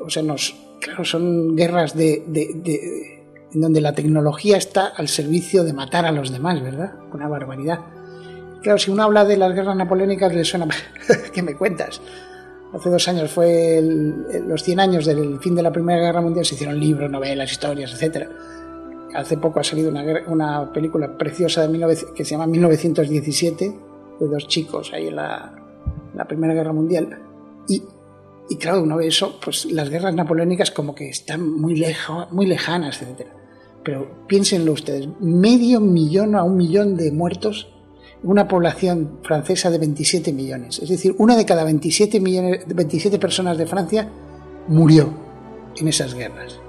o 0.00 0.10
sea, 0.10 0.22
nos, 0.22 0.54
claro, 0.80 1.04
son 1.04 1.56
guerras 1.56 1.96
de, 1.96 2.22
de, 2.26 3.17
en 3.52 3.60
donde 3.60 3.80
la 3.80 3.94
tecnología 3.94 4.56
está 4.56 4.86
al 4.86 5.08
servicio 5.08 5.64
de 5.64 5.72
matar 5.72 6.04
a 6.06 6.12
los 6.12 6.30
demás, 6.30 6.62
¿verdad? 6.62 6.94
Una 7.12 7.28
barbaridad. 7.28 7.80
Claro, 8.62 8.78
si 8.78 8.90
uno 8.90 9.04
habla 9.04 9.24
de 9.24 9.36
las 9.36 9.54
guerras 9.54 9.76
napoleónicas, 9.76 10.34
le 10.34 10.44
suena, 10.44 10.66
¿qué 11.32 11.42
me 11.42 11.56
cuentas? 11.56 12.00
Hace 12.74 12.90
dos 12.90 13.08
años 13.08 13.30
fue 13.30 13.80
los 13.82 14.62
100 14.62 14.80
años 14.80 15.06
del 15.06 15.38
fin 15.40 15.54
de 15.54 15.62
la 15.62 15.72
Primera 15.72 16.00
Guerra 16.00 16.20
Mundial, 16.20 16.44
se 16.44 16.54
hicieron 16.54 16.78
libros, 16.78 17.10
novelas, 17.10 17.50
historias, 17.50 17.92
etcétera 17.92 18.28
hace 19.14 19.36
poco 19.36 19.60
ha 19.60 19.64
salido 19.64 19.90
una, 19.90 20.04
una 20.26 20.72
película 20.72 21.16
preciosa 21.16 21.66
de 21.66 21.96
que 22.14 22.24
se 22.24 22.30
llama 22.32 22.46
1917 22.46 23.78
de 24.20 24.26
dos 24.26 24.48
chicos 24.48 24.92
ahí 24.92 25.08
en 25.08 25.16
la, 25.16 25.54
Primera 26.28 26.52
Guerra 26.52 26.72
Mundial. 26.72 27.22
Y, 27.68 27.82
y, 28.48 28.56
claro, 28.56 28.82
uno 28.82 28.96
ve 28.96 29.06
eso, 29.06 29.38
pues 29.42 29.66
las 29.66 29.88
guerras 29.88 30.14
napoleónicas 30.14 30.70
como 30.70 30.94
que 30.94 31.08
están 31.08 31.48
muy, 31.48 31.76
lejos, 31.76 32.30
muy 32.32 32.46
lejanas, 32.46 33.00
etc. 33.02 33.26
Pero 33.88 34.26
piénsenlo 34.26 34.72
ustedes, 34.72 35.08
medio 35.18 35.80
millón 35.80 36.34
a 36.34 36.42
un 36.42 36.58
millón 36.58 36.94
de 36.94 37.10
muertos 37.10 37.68
una 38.22 38.46
población 38.46 39.20
francesa 39.22 39.70
de 39.70 39.78
27 39.78 40.30
millones. 40.30 40.78
Es 40.78 40.90
decir, 40.90 41.14
una 41.16 41.34
de 41.38 41.46
cada 41.46 41.64
27, 41.64 42.20
millones, 42.20 42.66
27 42.66 43.18
personas 43.18 43.56
de 43.56 43.66
Francia 43.66 44.06
murió 44.66 45.08
en 45.74 45.88
esas 45.88 46.12
guerras. 46.12 46.60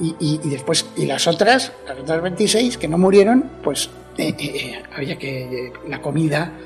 Y, 0.00 0.38
después, 0.48 0.84
y 0.96 1.06
las 1.06 1.28
otras, 1.28 1.72
las 1.86 2.00
otras 2.00 2.20
26 2.20 2.76
que 2.76 2.88
no 2.88 2.98
murieron, 2.98 3.48
pues 3.62 3.90
eh, 4.18 4.34
eh, 4.36 4.36
eh, 4.40 4.82
había 4.92 5.16
que 5.16 5.72
la 5.86 6.02
comida, 6.02 6.58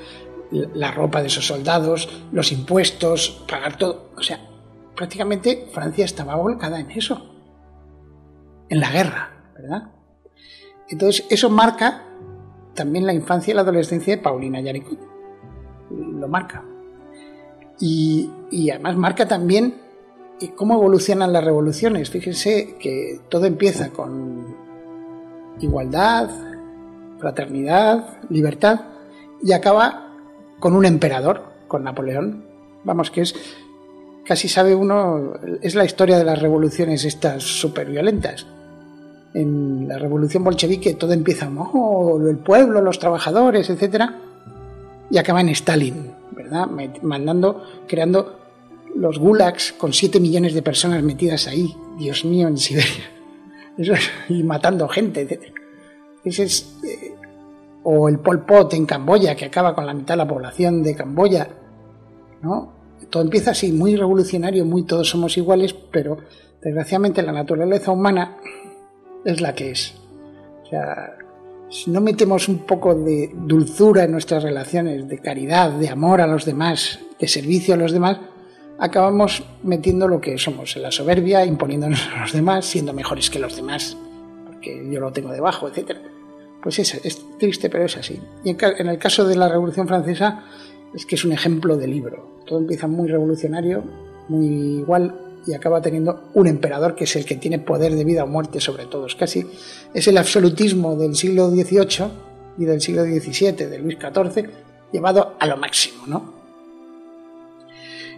la 0.49 0.89
ropa 0.89 1.21
de 1.21 1.27
esos 1.27 1.45
soldados, 1.45 2.09
los 2.31 2.51
impuestos, 2.51 3.45
pagar 3.47 3.77
todo. 3.77 4.09
O 4.17 4.23
sea, 4.23 4.39
prácticamente 4.95 5.67
Francia 5.71 6.05
estaba 6.05 6.33
volcada 6.37 6.79
en 6.79 6.89
eso, 6.89 7.34
en 8.69 8.79
la 8.79 8.91
guerra, 8.91 9.31
¿verdad? 9.55 9.91
Entonces, 10.89 11.25
eso 11.29 11.49
marca 11.49 12.03
también 12.73 13.05
la 13.05 13.13
infancia 13.13 13.51
y 13.51 13.55
la 13.55 13.61
adolescencia 13.61 14.15
de 14.15 14.21
Paulina 14.21 14.59
Yaricot. 14.61 14.99
Lo 15.89 16.27
marca. 16.27 16.63
Y, 17.79 18.29
y 18.51 18.69
además 18.69 18.95
marca 18.95 19.27
también 19.27 19.85
cómo 20.55 20.75
evolucionan 20.75 21.33
las 21.33 21.43
revoluciones. 21.43 22.09
Fíjense 22.09 22.75
que 22.79 23.21
todo 23.29 23.45
empieza 23.45 23.89
con 23.89 24.55
igualdad, 25.59 26.29
fraternidad, 27.19 28.19
libertad, 28.29 28.81
y 29.41 29.53
acaba 29.53 30.13
con 30.59 30.75
un 30.75 30.85
emperador, 30.85 31.43
con 31.67 31.83
Napoleón. 31.83 32.45
Vamos, 32.83 33.11
que 33.11 33.21
es, 33.21 33.35
casi 34.25 34.47
sabe 34.47 34.75
uno, 34.75 35.33
es 35.61 35.75
la 35.75 35.85
historia 35.85 36.17
de 36.17 36.25
las 36.25 36.41
revoluciones 36.41 37.05
estas 37.05 37.43
súper 37.43 37.89
violentas. 37.89 38.45
En 39.35 39.89
la 39.89 39.99
revolución 39.99 40.45
bolchevique 40.45 40.93
todo 40.93 41.11
empieza, 41.11 41.49
oh, 41.49 42.17
el 42.25 42.37
pueblo, 42.37 42.81
los 42.81 42.99
trabajadores, 42.99 43.69
etcétera, 43.69 44.15
y 45.09 45.17
acaba 45.17 45.41
en 45.41 45.49
Stalin, 45.49 46.11
¿verdad? 46.31 46.67
Mandando, 47.01 47.61
creando 47.85 48.39
los 48.95 49.19
gulags 49.19 49.73
con 49.73 49.91
7 49.91 50.21
millones 50.21 50.53
de 50.53 50.61
personas 50.61 51.03
metidas 51.03 51.47
ahí, 51.47 51.75
Dios 51.99 52.23
mío, 52.23 52.47
en 52.47 52.57
Siberia, 52.57 53.11
y 54.29 54.41
matando 54.43 54.87
gente, 54.87 55.21
etcétera. 55.21 55.53
Eh, 56.25 57.13
o 57.83 58.07
el 58.07 58.19
Pol 58.19 58.45
Pot 58.45 58.73
en 58.73 58.85
Camboya, 58.85 59.35
que 59.35 59.45
acaba 59.45 59.75
con 59.75 59.85
la 59.85 59.93
mitad 59.93 60.13
de 60.13 60.19
la 60.19 60.27
población 60.27 60.81
de 60.81 60.95
Camboya, 60.95 61.47
¿no? 62.41 62.73
Todo 63.09 63.21
empieza 63.21 63.51
así, 63.51 63.73
muy 63.73 63.97
revolucionario, 63.97 64.63
muy 64.63 64.83
todos 64.83 65.09
somos 65.09 65.37
iguales, 65.37 65.75
pero 65.91 66.17
desgraciadamente 66.61 67.21
la 67.21 67.33
naturaleza 67.33 67.91
humana 67.91 68.37
es 69.25 69.41
la 69.41 69.53
que 69.53 69.71
es. 69.71 69.95
O 70.63 70.67
sea, 70.67 71.17
si 71.69 71.91
no 71.91 71.99
metemos 71.99 72.47
un 72.47 72.59
poco 72.59 72.95
de 72.95 73.31
dulzura 73.33 74.03
en 74.03 74.11
nuestras 74.11 74.43
relaciones, 74.43 75.07
de 75.09 75.17
caridad, 75.19 75.71
de 75.71 75.89
amor 75.89 76.21
a 76.21 76.27
los 76.27 76.45
demás, 76.45 76.99
de 77.19 77.27
servicio 77.27 77.73
a 77.73 77.77
los 77.77 77.91
demás, 77.91 78.19
acabamos 78.79 79.43
metiendo 79.63 80.07
lo 80.07 80.21
que 80.21 80.37
somos, 80.37 80.75
en 80.75 80.83
la 80.83 80.91
soberbia, 80.91 81.45
imponiéndonos 81.45 82.07
a 82.15 82.21
los 82.21 82.33
demás, 82.33 82.65
siendo 82.65 82.93
mejores 82.93 83.29
que 83.29 83.39
los 83.39 83.55
demás, 83.55 83.97
porque 84.45 84.87
yo 84.91 84.99
lo 84.99 85.11
tengo 85.11 85.31
debajo, 85.31 85.67
etcétera. 85.67 86.01
Pues 86.61 86.79
es, 86.79 86.93
es 87.05 87.21
triste, 87.37 87.69
pero 87.69 87.85
es 87.85 87.97
así. 87.97 88.19
Y 88.43 88.49
en, 88.49 88.87
el 88.87 88.97
caso 88.97 89.27
de 89.27 89.35
la 89.35 89.47
Revolución 89.47 89.87
Francesa, 89.87 90.43
es 90.93 91.05
que 91.05 91.15
es 91.15 91.25
un 91.25 91.31
ejemplo 91.31 91.77
de 91.77 91.87
libro. 91.87 92.41
Todo 92.45 92.59
empieza 92.59 92.87
muy 92.87 93.07
revolucionario, 93.07 93.83
muy 94.29 94.79
igual, 94.79 95.24
y 95.47 95.53
acaba 95.53 95.81
teniendo 95.81 96.29
un 96.33 96.47
emperador 96.47 96.95
que 96.95 97.03
es 97.03 97.15
el 97.15 97.25
que 97.25 97.35
tiene 97.35 97.59
poder 97.59 97.95
de 97.95 98.03
vida 98.03 98.23
o 98.23 98.27
muerte 98.27 98.59
sobre 98.59 98.85
todos. 98.85 99.15
Casi 99.15 99.45
es 99.93 100.07
el 100.07 100.17
absolutismo 100.17 100.95
del 100.95 101.15
siglo 101.15 101.49
XVIII 101.49 102.07
y 102.57 102.65
del 102.65 102.81
siglo 102.81 103.03
XVII, 103.03 103.51
de 103.51 103.79
Luis 103.79 103.97
XIV, 103.99 104.49
llevado 104.91 105.35
a 105.39 105.45
lo 105.45 105.57
máximo, 105.57 106.03
¿no? 106.07 106.33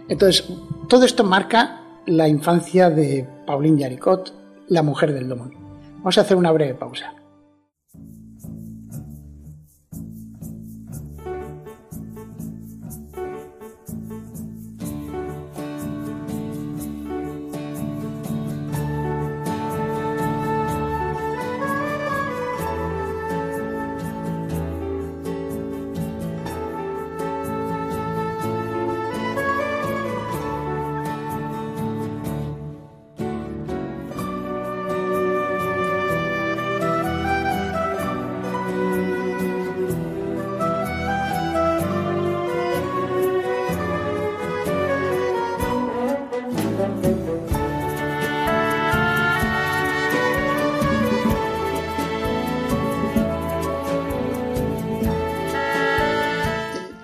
Entonces, 0.08 0.44
todo 0.88 1.04
esto 1.04 1.24
marca 1.24 1.82
la 2.06 2.28
infancia 2.28 2.88
de 2.88 3.28
Pauline 3.46 3.82
Jaricot, 3.82 4.32
la 4.68 4.82
mujer 4.82 5.12
del 5.12 5.28
Domón. 5.28 5.52
Vamos 5.98 6.16
a 6.16 6.22
hacer 6.22 6.36
una 6.36 6.50
breve 6.52 6.74
pausa. 6.74 7.12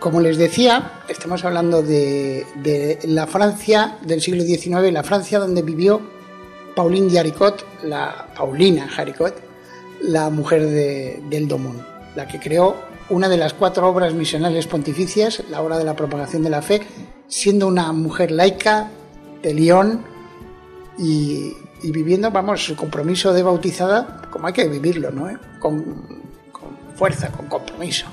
Como 0.04 0.20
les 0.20 0.36
decía, 0.36 1.00
estamos 1.08 1.46
hablando 1.46 1.80
de, 1.80 2.98
la 3.04 3.26
Francia 3.26 3.96
del 4.02 4.20
siglo 4.20 4.42
XIX, 4.42 4.92
la 4.92 5.02
Francia 5.02 5.38
donde 5.38 5.62
vivió 5.62 5.98
Pauline 6.76 7.10
Jaricot, 7.10 7.64
la 7.84 8.28
Paulina 8.36 8.86
Jaricot, 8.86 9.34
la 10.02 10.28
mujer 10.28 10.66
del 10.66 11.48
Domón, 11.48 11.82
la 12.16 12.28
que 12.28 12.38
creó 12.38 12.76
una 13.08 13.30
de 13.30 13.38
las 13.38 13.54
cuatro 13.54 13.88
obras 13.88 14.12
misionales 14.12 14.66
pontificias, 14.66 15.42
la 15.48 15.62
obra 15.62 15.78
de 15.78 15.84
la 15.84 15.96
propagación 15.96 16.42
de 16.42 16.50
la 16.50 16.60
fe, 16.60 16.82
siendo 17.26 17.66
una 17.66 17.90
mujer 17.94 18.30
laica 18.30 18.90
de 19.42 19.54
Lyon 19.54 20.04
y, 20.98 21.54
viviendo, 21.82 22.30
vamos, 22.30 22.62
su 22.62 22.76
compromiso 22.76 23.32
de 23.32 23.42
bautizada 23.42 24.20
como 24.30 24.48
hay 24.48 24.52
que 24.52 24.68
vivirlo, 24.68 25.10
¿no? 25.10 25.30
con 25.60 26.28
fuerza, 26.94 27.32
con 27.32 27.46
compromiso. 27.46 28.06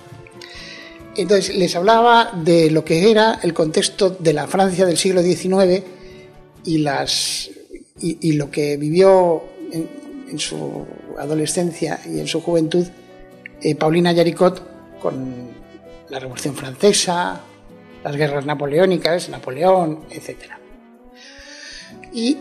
Entonces 1.15 1.55
les 1.55 1.75
hablaba 1.75 2.31
de 2.33 2.71
lo 2.71 2.85
que 2.85 3.11
era 3.11 3.39
el 3.43 3.53
contexto 3.53 4.11
de 4.11 4.33
la 4.33 4.47
Francia 4.47 4.85
del 4.85 4.97
siglo 4.97 5.21
XIX 5.21 5.83
y, 6.63 6.77
lo 8.33 8.49
que 8.49 8.77
vivió 8.77 9.43
en, 9.71 10.39
su 10.39 10.85
adolescencia 11.17 11.99
y 12.05 12.19
en 12.19 12.27
su 12.27 12.41
juventud 12.41 12.87
eh, 13.61 13.75
Paulina 13.75 14.13
Yaricot 14.13 14.99
con 15.01 15.51
la 16.09 16.19
Revolución 16.19 16.55
Francesa, 16.55 17.41
las 18.03 18.15
guerras 18.15 18.45
napoleónicas, 18.45 19.29
Napoleón, 19.29 20.05
etc. 20.09 20.37
Y 22.13 22.37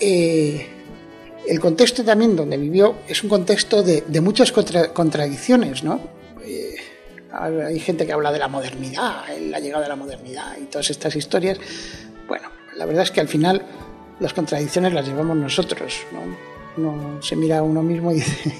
eh, 0.00 0.66
el 1.46 1.60
contexto 1.60 2.04
también 2.04 2.36
donde 2.36 2.56
vivió 2.56 2.96
es 3.08 3.22
un 3.22 3.28
contexto 3.28 3.82
de, 3.82 4.02
muchas 4.20 4.52
contradicciones, 4.52 5.84
¿no? 5.84 6.23
Hay 7.38 7.80
gente 7.80 8.06
que 8.06 8.12
habla 8.12 8.32
de 8.32 8.38
la 8.38 8.48
modernidad, 8.48 9.24
la 9.40 9.58
llegada 9.58 9.82
de 9.82 9.88
la 9.88 9.96
modernidad 9.96 10.56
y 10.60 10.64
todas 10.64 10.90
estas 10.90 11.16
historias. 11.16 11.58
Bueno, 12.28 12.48
la 12.76 12.86
verdad 12.86 13.02
es 13.02 13.10
que 13.10 13.20
al 13.20 13.28
final 13.28 13.62
las 14.20 14.32
contradicciones 14.32 14.92
las 14.92 15.06
llevamos 15.06 15.36
nosotros, 15.36 16.02
¿no? 16.12 16.20
Uno 16.76 17.22
se 17.22 17.36
mira 17.36 17.58
a 17.58 17.62
uno 17.62 17.82
mismo 17.82 18.12
y 18.12 18.14
dice, 18.16 18.52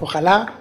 ojalá 0.00 0.54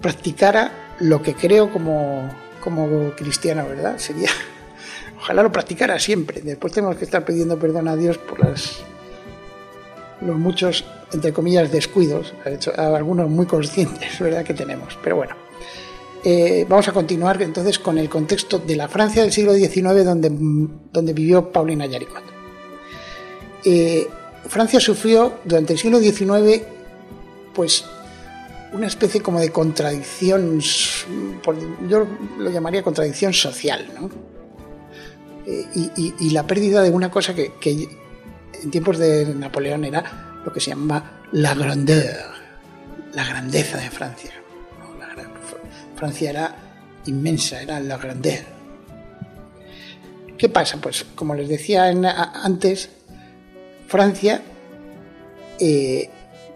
practicara 0.00 0.96
lo 1.00 1.22
que 1.22 1.34
creo 1.34 1.72
como, 1.72 2.28
como 2.62 3.12
cristiano, 3.14 3.66
¿verdad? 3.68 3.98
Sería, 3.98 4.30
ojalá 5.18 5.42
lo 5.42 5.52
practicara 5.52 5.98
siempre. 5.98 6.40
Después 6.40 6.72
tenemos 6.72 6.96
que 6.96 7.04
estar 7.04 7.24
pidiendo 7.24 7.58
perdón 7.58 7.88
a 7.88 7.96
Dios 7.96 8.18
por 8.18 8.40
las 8.40 8.82
los 10.20 10.36
muchos, 10.36 10.84
entre 11.12 11.32
comillas, 11.32 11.70
descuidos, 11.70 12.34
algunos 12.76 13.30
muy 13.30 13.46
conscientes, 13.46 14.18
¿verdad? 14.18 14.44
Que 14.44 14.54
tenemos. 14.54 14.98
Pero 15.02 15.16
bueno, 15.16 15.36
eh, 16.24 16.66
vamos 16.68 16.88
a 16.88 16.92
continuar 16.92 17.40
entonces 17.42 17.78
con 17.78 17.98
el 17.98 18.08
contexto 18.08 18.58
de 18.58 18.76
la 18.76 18.88
Francia 18.88 19.22
del 19.22 19.32
siglo 19.32 19.54
XIX 19.54 20.04
donde, 20.04 20.30
donde 20.92 21.12
vivió 21.12 21.52
Paulina 21.52 21.86
Yaricot. 21.86 22.24
Eh, 23.64 24.08
Francia 24.46 24.80
sufrió 24.80 25.34
durante 25.44 25.74
el 25.74 25.78
siglo 25.78 25.98
XIX 25.98 26.62
pues 27.54 27.84
una 28.72 28.86
especie 28.86 29.20
como 29.20 29.40
de 29.40 29.50
contradicción, 29.50 30.60
yo 31.88 32.06
lo 32.38 32.50
llamaría 32.50 32.82
contradicción 32.82 33.32
social, 33.32 33.90
¿no? 33.98 34.10
Eh, 35.46 35.66
y, 35.96 36.30
la 36.30 36.46
pérdida 36.46 36.82
de 36.82 36.90
una 36.90 37.10
cosa 37.10 37.34
que, 37.34 37.52
en 38.62 38.70
tiempos 38.70 38.98
de 38.98 39.34
Napoleón 39.34 39.84
era 39.84 40.40
lo 40.44 40.52
que 40.52 40.60
se 40.60 40.70
llama 40.70 41.22
la 41.32 41.54
grandeur, 41.54 42.34
la 43.14 43.24
grandeza 43.24 43.78
de 43.78 43.88
Francia. 43.88 44.32
Francia 45.98 46.30
era 46.30 46.56
inmensa, 47.06 47.60
era 47.60 47.80
la 47.80 47.96
grandeur. 47.98 48.44
¿Qué 50.36 50.48
pasa? 50.48 50.78
Pues 50.80 51.04
como 51.14 51.34
les 51.34 51.48
decía 51.48 51.86
antes, 51.88 52.90
Francia 53.88 54.42
eh, 55.58 56.08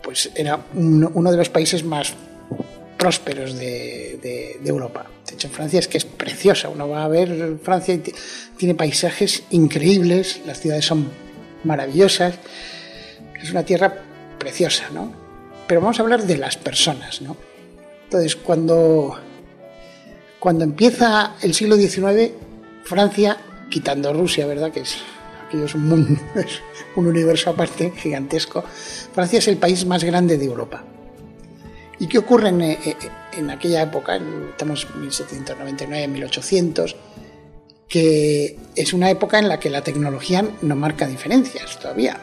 pues 0.02 0.30
era 0.34 0.64
uno 0.74 1.30
de 1.30 1.36
los 1.36 1.48
países 1.48 1.84
más 1.84 2.14
prósperos 2.96 3.58
de, 3.58 4.60
Europa. 4.64 5.06
De 5.26 5.34
hecho, 5.34 5.48
Francia 5.48 5.80
es 5.80 5.88
que 5.88 5.98
es 5.98 6.04
preciosa. 6.04 6.68
Uno 6.68 6.88
va 6.88 7.04
a 7.04 7.08
ver 7.08 7.58
Francia 7.62 7.94
y 7.94 8.02
tiene 8.56 8.74
paisajes 8.74 9.42
increíbles, 9.50 10.40
las 10.46 10.60
ciudades 10.60 10.84
son 10.84 11.08
maravillosas. 11.64 12.34
Es 13.42 13.50
una 13.50 13.64
tierra 13.64 13.92
preciosa, 14.38 14.88
¿no? 14.92 15.12
Pero 15.66 15.80
vamos 15.80 15.98
a 15.98 16.02
hablar 16.02 16.22
de 16.24 16.36
las 16.36 16.56
personas, 16.56 17.22
¿no? 17.22 17.36
Entonces, 18.04 18.36
cuando, 18.36 19.18
cuando 20.42 20.64
empieza 20.64 21.36
el 21.40 21.54
siglo 21.54 21.76
XIX, 21.76 22.32
Francia, 22.82 23.36
quitando 23.70 24.12
Rusia, 24.12 24.44
¿verdad? 24.44 24.72
Que 24.72 24.80
es, 24.80 24.96
es 25.52 25.74
un, 25.76 26.18
un 26.96 27.06
universo 27.06 27.50
aparte, 27.50 27.92
gigantesco. 27.92 28.64
Francia 29.14 29.38
es 29.38 29.46
el 29.46 29.58
país 29.58 29.86
más 29.86 30.02
grande 30.02 30.38
de 30.38 30.44
Europa. 30.44 30.82
¿Y 32.00 32.08
qué 32.08 32.18
ocurre 32.18 32.48
en, 32.48 32.60
eh, 32.60 32.96
en 33.38 33.50
aquella 33.50 33.82
época? 33.82 34.18
Estamos 34.50 34.88
en 34.92 35.02
1799, 35.02 36.08
1800 36.08 36.96
que 37.86 38.58
es 38.74 38.92
una 38.94 39.10
época 39.10 39.38
en 39.38 39.48
la 39.48 39.60
que 39.60 39.70
la 39.70 39.84
tecnología 39.84 40.44
no 40.62 40.74
marca 40.74 41.06
diferencias 41.06 41.78
todavía. 41.78 42.18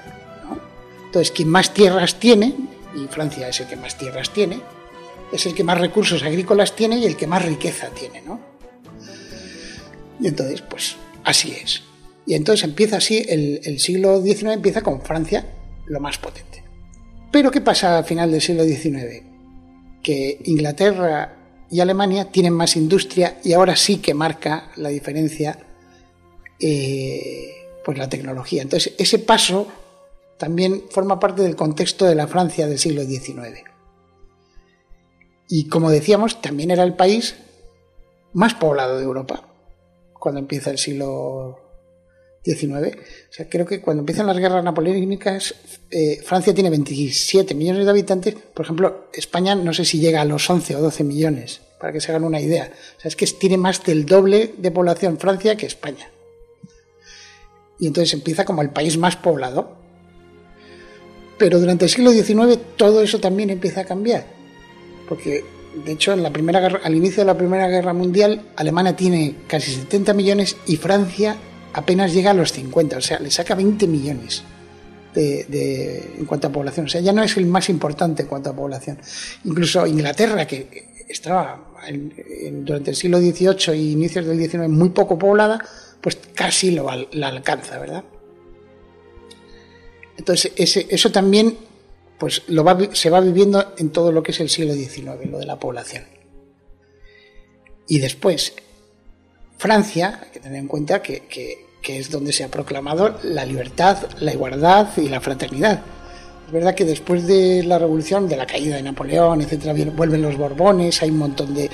Entonces, 1.06 1.32
quien 1.32 1.48
más 1.48 1.74
tierras 1.74 2.20
tiene, 2.20 2.54
y 2.96 3.08
Francia 3.08 3.48
es 3.48 3.62
el 3.62 3.68
que 3.68 3.78
más 3.78 3.98
tierras 3.98 4.32
tiene, 4.32 4.60
es 5.32 5.46
el 5.46 5.54
que 5.54 5.64
más 5.64 5.80
recursos 5.80 6.24
agrícolas 6.24 6.76
tiene 6.76 6.98
y 6.98 7.06
el 7.06 7.16
que 7.16 7.28
más 7.28 7.46
riqueza 7.46 7.90
tiene. 7.90 8.22
¿no? 8.22 8.40
Y 10.20 10.28
entonces, 10.28 10.62
pues 10.62 10.96
así 11.24 11.52
es. 11.52 11.84
Y 12.26 12.36
entonces 12.36 12.64
empieza 12.64 12.98
así, 12.98 13.26
el, 13.28 13.80
siglo 13.80 14.22
XIX 14.22 14.54
empieza 14.54 14.82
con 14.82 15.02
Francia 15.02 15.46
lo 15.88 16.00
más 16.00 16.18
potente. 16.18 16.64
Pero 17.32 17.50
¿qué 17.50 17.62
pasa 17.62 17.98
al 17.98 18.06
final 18.06 18.32
del 18.32 18.42
siglo 18.42 18.64
XIX? 18.64 19.24
Que 20.04 20.40
Inglaterra 20.46 21.36
y 21.72 21.80
Alemania 21.80 22.26
tienen 22.26 22.54
más 22.54 22.76
industria 22.76 23.40
y 23.44 23.54
ahora 23.54 23.76
sí 23.76 23.98
que 23.98 24.14
marca 24.14 24.72
la 24.76 24.90
diferencia 24.90 25.58
eh, 26.60 27.52
pues 27.84 27.98
la 27.98 28.10
tecnología. 28.10 28.62
Entonces, 28.62 28.94
ese 28.98 29.20
paso 29.20 29.68
también 30.38 30.84
forma 30.90 31.20
parte 31.20 31.42
del 31.42 31.56
contexto 31.56 32.06
de 32.06 32.16
la 32.16 32.28
Francia 32.28 32.68
del 32.68 32.80
siglo 32.80 33.04
XIX. 33.04 33.69
Y 35.50 35.68
como 35.68 35.90
decíamos, 35.90 36.42
también 36.42 36.70
era 36.70 36.84
el 36.84 36.96
país 36.96 37.36
más 38.34 38.54
poblado 38.54 39.00
de 39.00 39.04
Europa 39.04 39.48
cuando 40.14 40.40
empieza 40.40 40.70
el 40.70 40.78
siglo 40.78 41.60
XIX. 42.44 42.96
O 42.96 43.34
sea, 43.34 43.50
creo 43.50 43.66
que 43.66 43.82
cuando 43.82 44.02
empiezan 44.02 44.28
las 44.28 44.38
guerras 44.38 44.64
napoleónicas, 44.64 45.56
eh, 45.90 46.22
Francia 46.24 46.54
tiene 46.54 46.70
27 46.70 47.56
millones 47.56 47.86
de 47.86 47.92
habitantes. 47.92 48.36
Por 48.54 48.66
ejemplo, 48.66 49.10
España 49.12 49.56
no 49.56 49.74
sé 49.74 49.86
si 49.86 50.00
llega 50.00 50.22
a 50.22 50.26
los 50.26 50.48
11 50.48 50.76
o 50.76 50.82
12 50.82 51.04
millones, 51.04 51.62
para 51.80 51.92
que 51.92 52.00
se 52.00 52.12
hagan 52.12 52.26
una 52.26 52.40
idea. 52.40 52.72
O 52.98 53.02
sea, 53.02 53.10
es 53.10 53.16
que 53.16 53.26
tiene 53.26 53.58
más 53.58 53.84
del 53.84 54.06
doble 54.06 54.54
de 54.56 54.70
población 54.70 55.18
Francia 55.18 55.58
que 55.58 55.66
España. 55.66 56.12
Y 57.80 57.88
entonces 57.88 58.14
empieza 58.14 58.46
como 58.46 58.62
el 58.62 58.70
país 58.70 59.00
más 59.00 59.16
poblado. 59.16 59.78
Pero 61.40 61.60
durante 61.60 61.86
el 61.86 61.90
siglo 61.90 62.12
XIX 62.12 62.60
todo 62.76 63.02
eso 63.02 63.20
también 63.20 63.50
empieza 63.50 63.82
a 63.82 63.86
cambiar. 63.86 64.39
Porque, 65.10 65.44
de 65.84 65.92
hecho, 65.92 66.14
al 66.14 66.96
inicio 66.96 67.24
de 67.24 67.26
la 67.26 67.36
Primera 67.36 67.68
Guerra 67.68 67.94
Mundial, 67.94 68.44
Alemania 68.56 68.96
tiene 68.96 69.36
casi 69.48 69.74
70 69.74 70.14
millones 70.14 70.56
y 70.68 70.78
Francia 70.78 71.36
apenas 71.74 72.14
llega 72.14 72.32
a 72.32 72.34
los 72.36 72.52
50, 72.54 72.98
o 72.98 73.02
sea, 73.02 73.20
le 73.20 73.32
saca 73.32 73.56
20 73.56 73.88
millones 73.88 74.44
de, 75.16 76.14
en 76.20 76.26
cuanto 76.26 76.48
a 76.48 76.52
población. 76.52 76.86
O 76.86 76.90
sea, 76.90 77.02
ya 77.02 77.12
no 77.12 77.24
es 77.24 77.36
el 77.38 77.48
más 77.48 77.70
importante 77.70 78.22
en 78.22 78.28
cuanto 78.28 78.52
a 78.52 78.56
población. 78.56 79.00
Incluso 79.46 79.88
Inglaterra, 79.88 80.46
que 80.46 80.90
estaba 81.10 81.66
durante 82.52 82.92
el 82.92 82.96
siglo 82.96 83.18
XVIII 83.18 83.76
y 83.76 83.92
inicios 83.94 84.26
del 84.26 84.38
XIX 84.38 84.70
muy 84.70 84.90
poco 84.90 85.18
poblada, 85.18 85.60
pues 86.02 86.20
casi 86.36 86.72
lo, 86.72 86.88
la 87.14 87.28
alcanza, 87.28 87.80
¿verdad? 87.80 88.04
Entonces, 90.18 90.52
ese, 90.56 90.86
eso 90.90 91.12
también 91.12 91.58
pues 92.20 92.44
lo 92.48 92.66
se 92.94 93.10
va 93.10 93.22
viviendo 93.22 93.74
en 93.78 93.92
todo 93.92 94.12
lo 94.12 94.22
que 94.22 94.32
es 94.32 94.40
el 94.42 94.50
siglo 94.50 94.74
XIX, 94.74 95.30
lo 95.32 95.40
de 95.40 95.46
la 95.46 95.58
población. 95.58 96.04
Y 97.88 98.00
después, 98.00 98.54
Francia, 99.58 100.20
hay 100.24 100.30
que 100.30 100.40
tener 100.40 100.60
en 100.60 100.68
cuenta 100.68 101.02
que, 101.02 101.68
es 101.82 102.12
donde 102.12 102.34
se 102.34 102.44
ha 102.44 102.52
proclamado 102.52 103.18
la 103.24 103.46
libertad, 103.46 103.98
la 104.20 104.34
igualdad 104.34 104.90
y 104.98 105.10
la 105.10 105.22
fraternidad. 105.22 105.82
Es 106.46 106.52
verdad 106.52 106.76
que 106.76 106.86
después 106.86 107.26
de 107.26 107.64
la 107.64 107.80
revolución, 107.80 108.28
de 108.28 108.38
la 108.38 108.46
caída 108.46 108.76
de 108.76 108.84
Napoleón, 108.84 109.42
etcétera, 109.42 109.74
vuelven 109.96 110.22
los 110.22 110.38
Borbones, 110.38 111.02
hay 111.02 111.10
un 111.10 111.18
montón 111.18 111.54
de. 111.56 111.70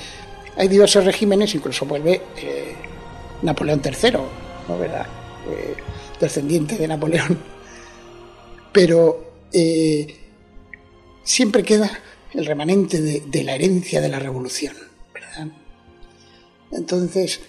Hay 0.56 0.68
diversos 0.68 1.04
regímenes, 1.04 1.54
incluso 1.54 1.84
vuelve 1.84 2.22
eh, 2.38 2.74
Napoleón 3.42 3.82
III, 3.84 4.12
¿no? 4.68 4.78
¿verdad? 4.78 5.06
Eh, 5.50 5.74
descendiente 6.18 6.76
de 6.76 6.88
Napoleón. 6.88 7.38
Pero 8.72 9.32
eh, 9.52 10.25
siempre 11.26 11.64
queda 11.64 11.90
el 12.32 12.46
remanente 12.46 13.02
de, 13.02 13.44
la 13.44 13.54
herencia 13.54 14.00
de 14.00 14.08
la 14.08 14.18
revolución, 14.18 14.74
¿verdad? 15.12 15.48
Entonces, 16.72 17.40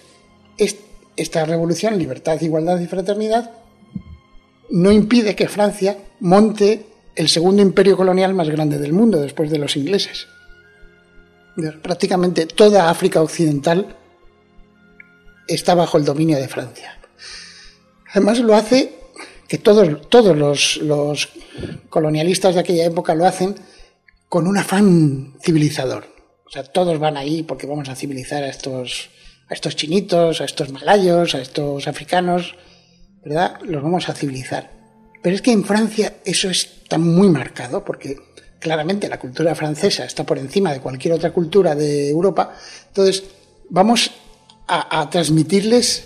esta 1.16 1.44
revolución, 1.46 1.98
libertad, 1.98 2.40
igualdad 2.40 2.78
y 2.80 2.86
fraternidad, 2.86 3.52
no 4.70 4.92
impide 4.92 5.34
que 5.34 5.48
Francia 5.48 5.96
monte 6.20 6.86
el 7.14 7.28
segundo 7.28 7.62
imperio 7.62 7.96
colonial 7.96 8.34
más 8.34 8.48
grande 8.50 8.78
del 8.78 8.92
mundo 8.92 9.20
después 9.20 9.50
de 9.50 9.58
los 9.58 9.76
ingleses. 9.76 10.26
Prácticamente 11.82 12.46
toda 12.46 12.90
África 12.90 13.22
Occidental 13.22 13.96
está 15.48 15.74
bajo 15.74 15.98
el 15.98 16.04
dominio 16.04 16.36
de 16.36 16.46
Francia. 16.46 16.98
Además 18.12 18.38
lo 18.38 18.54
hace, 18.54 18.97
que 19.48 19.56
todos, 19.56 20.08
todos 20.10 20.36
los, 20.36 21.28
colonialistas 21.88 22.54
de 22.54 22.60
aquella 22.60 22.84
época 22.84 23.14
lo 23.14 23.26
hacen 23.26 23.56
con 24.28 24.46
un 24.46 24.58
afán 24.58 25.34
civilizador. 25.40 26.04
O 26.46 26.50
sea, 26.50 26.62
todos 26.64 26.98
van 26.98 27.16
ahí 27.16 27.42
porque 27.42 27.66
vamos 27.66 27.88
a 27.88 27.96
civilizar 27.96 28.44
a 28.44 28.48
estos, 28.48 29.08
a 29.48 29.54
estos 29.54 29.74
chinitos, 29.74 30.42
a 30.42 30.44
estos 30.44 30.70
malayos, 30.70 31.34
a 31.34 31.40
estos 31.40 31.88
africanos, 31.88 32.56
¿verdad? 33.24 33.58
Los 33.62 33.82
vamos 33.82 34.08
a 34.10 34.14
civilizar. 34.14 34.70
Pero 35.22 35.34
es 35.34 35.42
que 35.42 35.52
en 35.52 35.64
Francia 35.64 36.14
eso 36.24 36.50
está 36.50 36.98
muy 36.98 37.28
marcado 37.28 37.84
porque 37.84 38.16
claramente 38.60 39.08
la 39.08 39.18
cultura 39.18 39.54
francesa 39.54 40.04
está 40.04 40.24
por 40.24 40.38
encima 40.38 40.72
de 40.72 40.80
cualquier 40.80 41.14
otra 41.14 41.32
cultura 41.32 41.74
de 41.74 42.10
Europa. 42.10 42.54
Entonces, 42.88 43.24
vamos 43.70 44.10
a, 44.66 45.08
transmitirles 45.08 46.04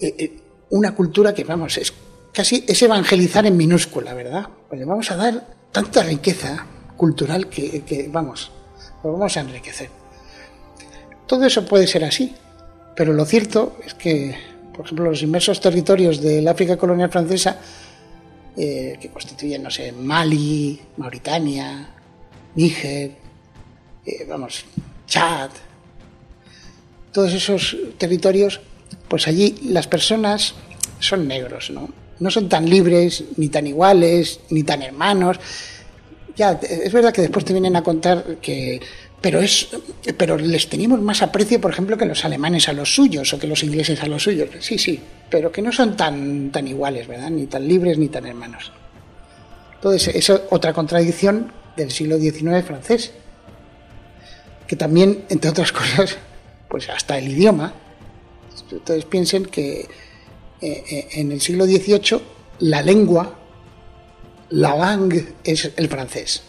eh, 0.00 0.14
eh, 0.18 0.40
una 0.70 0.96
cultura 0.96 1.32
que, 1.32 1.44
vamos, 1.44 1.78
es 1.78 1.92
casi 2.32 2.64
es 2.66 2.82
evangelizar 2.82 3.46
en 3.46 3.56
minúscula, 3.56 4.14
¿verdad? 4.14 4.48
Pues 4.68 4.78
le 4.78 4.86
vamos 4.86 5.10
a 5.10 5.16
dar 5.16 5.46
tanta 5.72 6.02
riqueza 6.02 6.66
cultural 6.96 7.48
que, 7.48 8.08
vamos, 8.10 8.50
lo 9.02 9.12
vamos 9.12 9.36
a 9.36 9.40
enriquecer. 9.40 9.88
Todo 11.26 11.44
eso 11.46 11.64
puede 11.66 11.86
ser 11.86 12.04
así, 12.04 12.34
pero 12.96 13.12
lo 13.12 13.24
cierto 13.24 13.76
es 13.84 13.94
que, 13.94 14.36
por 14.74 14.84
ejemplo, 14.84 15.06
los 15.06 15.22
inmersos 15.22 15.60
territorios 15.60 16.20
del 16.20 16.46
África 16.48 16.76
colonial 16.76 17.10
francesa, 17.10 17.58
eh, 18.56 18.98
que 19.00 19.08
constituyen, 19.10 19.62
no 19.62 19.70
sé, 19.70 19.92
Mali, 19.92 20.80
Mauritania, 20.96 21.88
Níger, 22.56 23.12
eh, 24.04 24.26
vamos, 24.28 24.64
Chad, 25.06 25.50
todos 27.12 27.32
esos 27.32 27.76
territorios, 27.96 28.60
pues 29.08 29.28
allí 29.28 29.56
las 29.64 29.86
personas 29.86 30.54
son 30.98 31.26
negros, 31.26 31.70
¿no? 31.70 31.99
No 32.20 32.30
son 32.30 32.48
tan 32.48 32.68
libres, 32.68 33.24
ni 33.36 33.48
tan 33.48 33.66
iguales, 33.66 34.40
ni 34.50 34.62
tan 34.62 34.82
hermanos, 34.82 35.40
ya, 36.40 36.52
es 36.62 36.92
verdad 36.92 37.12
que 37.12 37.20
después 37.20 37.44
te 37.44 37.52
vienen 37.52 37.76
a 37.76 37.82
contar 37.82 38.38
que 38.40 38.80
pero 39.20 39.40
es 39.40 39.68
pero 40.16 40.38
les 40.38 40.68
teníamos 40.68 41.02
más 41.02 41.20
aprecio 41.20 41.60
por 41.60 41.70
ejemplo 41.70 41.98
que 41.98 42.06
los 42.06 42.24
alemanes 42.24 42.68
a 42.70 42.72
los 42.72 42.94
suyos 42.94 43.34
o 43.34 43.38
que 43.38 43.46
los 43.46 43.62
ingleses 43.62 44.02
a 44.02 44.06
los 44.06 44.22
suyos. 44.22 44.48
Sí 44.60 44.78
sí 44.78 44.98
pero 45.28 45.52
que 45.52 45.60
no 45.60 45.70
son 45.70 45.96
tan 45.96 46.50
tan 46.50 46.66
iguales 46.66 47.06
verdad 47.06 47.28
ni 47.28 47.46
tan 47.46 47.68
libres 47.68 47.98
ni 47.98 48.08
tan 48.08 48.24
hermanos. 48.24 48.72
Entonces 49.74 50.14
es 50.14 50.30
otra 50.30 50.72
contradicción 50.72 51.52
del 51.76 51.90
siglo 51.90 52.16
XIX 52.16 52.64
francés 52.64 53.12
que 54.66 54.76
también 54.76 55.24
entre 55.28 55.50
otras 55.50 55.72
cosas 55.80 56.16
pues 56.68 56.88
hasta 56.88 57.18
el 57.18 57.28
idioma. 57.28 57.74
Entonces 58.70 59.04
piensen 59.04 59.44
que 59.44 59.86
eh, 60.60 60.84
eh, 60.90 61.08
en 61.12 61.32
el 61.32 61.40
siglo 61.40 61.64
XVIII 61.64 62.20
la 62.60 62.82
lengua 62.82 63.38
la 64.50 64.76
langue 64.76 65.34
es 65.44 65.72
el 65.76 65.88
francés. 65.88 66.42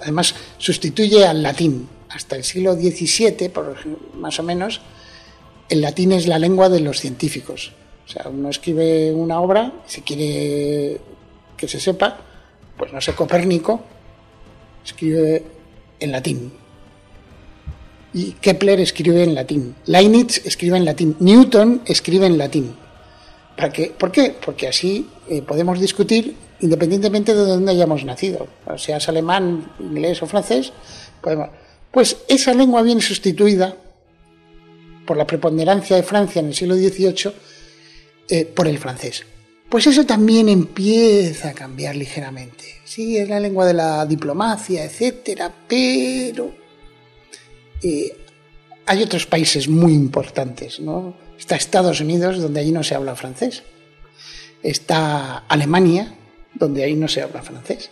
Además, 0.00 0.34
sustituye 0.58 1.26
al 1.26 1.42
latín. 1.42 1.88
Hasta 2.08 2.36
el 2.36 2.44
siglo 2.44 2.74
XVII, 2.74 3.48
por, 3.48 3.76
más 4.14 4.38
o 4.38 4.42
menos, 4.42 4.80
el 5.68 5.80
latín 5.80 6.12
es 6.12 6.26
la 6.26 6.38
lengua 6.38 6.68
de 6.68 6.80
los 6.80 7.00
científicos. 7.00 7.72
O 8.06 8.08
sea, 8.08 8.28
uno 8.28 8.48
escribe 8.48 9.12
una 9.12 9.40
obra, 9.40 9.72
si 9.86 10.02
quiere 10.02 11.00
que 11.56 11.68
se 11.68 11.80
sepa, 11.80 12.18
pues 12.76 12.92
no 12.92 13.00
sé, 13.00 13.14
Copérnico 13.14 13.82
escribe 14.84 15.44
en 16.00 16.12
latín. 16.12 16.52
Y 18.14 18.32
Kepler 18.32 18.80
escribe 18.80 19.22
en 19.24 19.34
latín. 19.34 19.74
Leibniz 19.86 20.44
escribe 20.44 20.76
en 20.76 20.84
latín. 20.84 21.16
Newton 21.18 21.82
escribe 21.86 22.26
en 22.26 22.38
latín. 22.38 22.74
¿Para 23.56 23.72
qué? 23.72 23.92
¿Por 23.96 24.12
qué? 24.12 24.34
Porque 24.44 24.68
así 24.68 25.08
eh, 25.28 25.42
podemos 25.42 25.80
discutir 25.80 26.36
independientemente 26.62 27.34
de 27.34 27.44
dónde 27.44 27.72
hayamos 27.72 28.04
nacido, 28.04 28.46
o 28.66 28.78
seas 28.78 29.08
alemán, 29.08 29.72
inglés 29.80 30.22
o 30.22 30.26
francés, 30.26 30.72
pues 31.90 32.16
esa 32.28 32.54
lengua 32.54 32.82
viene 32.82 33.02
sustituida 33.02 33.76
por 35.04 35.16
la 35.16 35.26
preponderancia 35.26 35.96
de 35.96 36.04
Francia 36.04 36.40
en 36.40 36.46
el 36.46 36.54
siglo 36.54 36.76
XVIII 36.76 37.32
eh, 38.28 38.44
por 38.46 38.68
el 38.68 38.78
francés. 38.78 39.24
Pues 39.68 39.86
eso 39.86 40.06
también 40.06 40.48
empieza 40.48 41.48
a 41.48 41.54
cambiar 41.54 41.96
ligeramente. 41.96 42.64
Sí, 42.84 43.16
es 43.16 43.28
la 43.28 43.40
lengua 43.40 43.66
de 43.66 43.74
la 43.74 44.06
diplomacia, 44.06 44.84
etcétera, 44.84 45.52
pero 45.66 46.54
eh, 47.82 48.16
hay 48.86 49.02
otros 49.02 49.26
países 49.26 49.68
muy 49.68 49.92
importantes, 49.92 50.80
¿no? 50.80 51.14
Está 51.38 51.56
Estados 51.56 52.00
Unidos, 52.00 52.40
donde 52.40 52.60
allí 52.60 52.72
no 52.72 52.82
se 52.82 52.94
habla 52.94 53.16
francés. 53.16 53.62
Está 54.62 55.38
Alemania, 55.48 56.14
donde 56.54 56.84
ahí 56.84 56.94
no 56.94 57.08
se 57.08 57.22
habla 57.22 57.42
francés, 57.42 57.90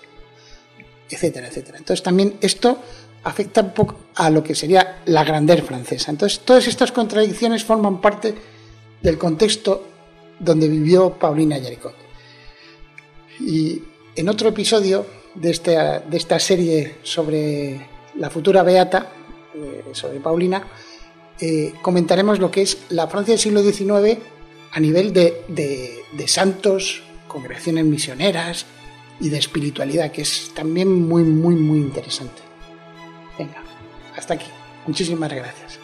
etcétera, 1.08 1.48
etcétera. 1.48 1.78
Entonces 1.78 2.02
también 2.02 2.36
esto 2.40 2.78
afecta 3.24 3.60
un 3.62 3.72
poco 3.72 3.96
a 4.14 4.30
lo 4.30 4.42
que 4.42 4.54
sería 4.54 5.02
la 5.06 5.24
grandeza 5.24 5.62
francesa. 5.62 6.10
Entonces 6.10 6.40
todas 6.40 6.66
estas 6.66 6.92
contradicciones 6.92 7.64
forman 7.64 8.00
parte 8.00 8.34
del 9.02 9.18
contexto 9.18 9.86
donde 10.38 10.68
vivió 10.68 11.18
Paulina 11.18 11.58
Yaricot. 11.58 11.94
Y 13.40 13.82
en 14.16 14.28
otro 14.28 14.50
episodio 14.50 15.06
de 15.34 15.50
esta, 15.50 16.00
de 16.00 16.16
esta 16.16 16.38
serie 16.38 16.96
sobre 17.02 17.86
la 18.16 18.30
futura 18.30 18.62
Beata, 18.62 19.06
sobre 19.92 20.20
Paulina, 20.20 20.66
eh, 21.40 21.74
comentaremos 21.82 22.38
lo 22.38 22.50
que 22.50 22.62
es 22.62 22.78
la 22.90 23.06
Francia 23.06 23.32
del 23.32 23.40
siglo 23.40 23.62
XIX 23.62 24.18
a 24.72 24.80
nivel 24.80 25.12
de, 25.12 25.44
de 25.48 26.28
santos, 26.28 27.02
congregaciones 27.26 27.84
misioneras 27.84 28.66
y 29.20 29.28
de 29.28 29.38
espiritualidad, 29.38 30.12
que 30.12 30.22
es 30.22 30.52
también 30.54 31.08
muy, 31.08 31.22
muy, 31.22 31.54
muy 31.54 31.78
interesante. 31.78 32.42
Venga, 33.38 33.62
hasta 34.16 34.34
aquí. 34.34 34.46
Muchísimas 34.86 35.30
gracias. 35.32 35.79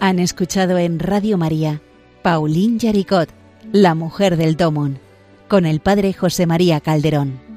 Han 0.00 0.18
escuchado 0.18 0.78
en 0.78 0.98
Radio 0.98 1.36
María 1.36 1.82
Pauline 2.22 2.78
Yaricot, 2.78 3.28
la 3.70 3.94
mujer 3.94 4.38
del 4.38 4.56
Domon, 4.56 4.98
con 5.46 5.66
el 5.66 5.80
padre 5.80 6.14
José 6.14 6.46
María 6.46 6.80
Calderón. 6.80 7.49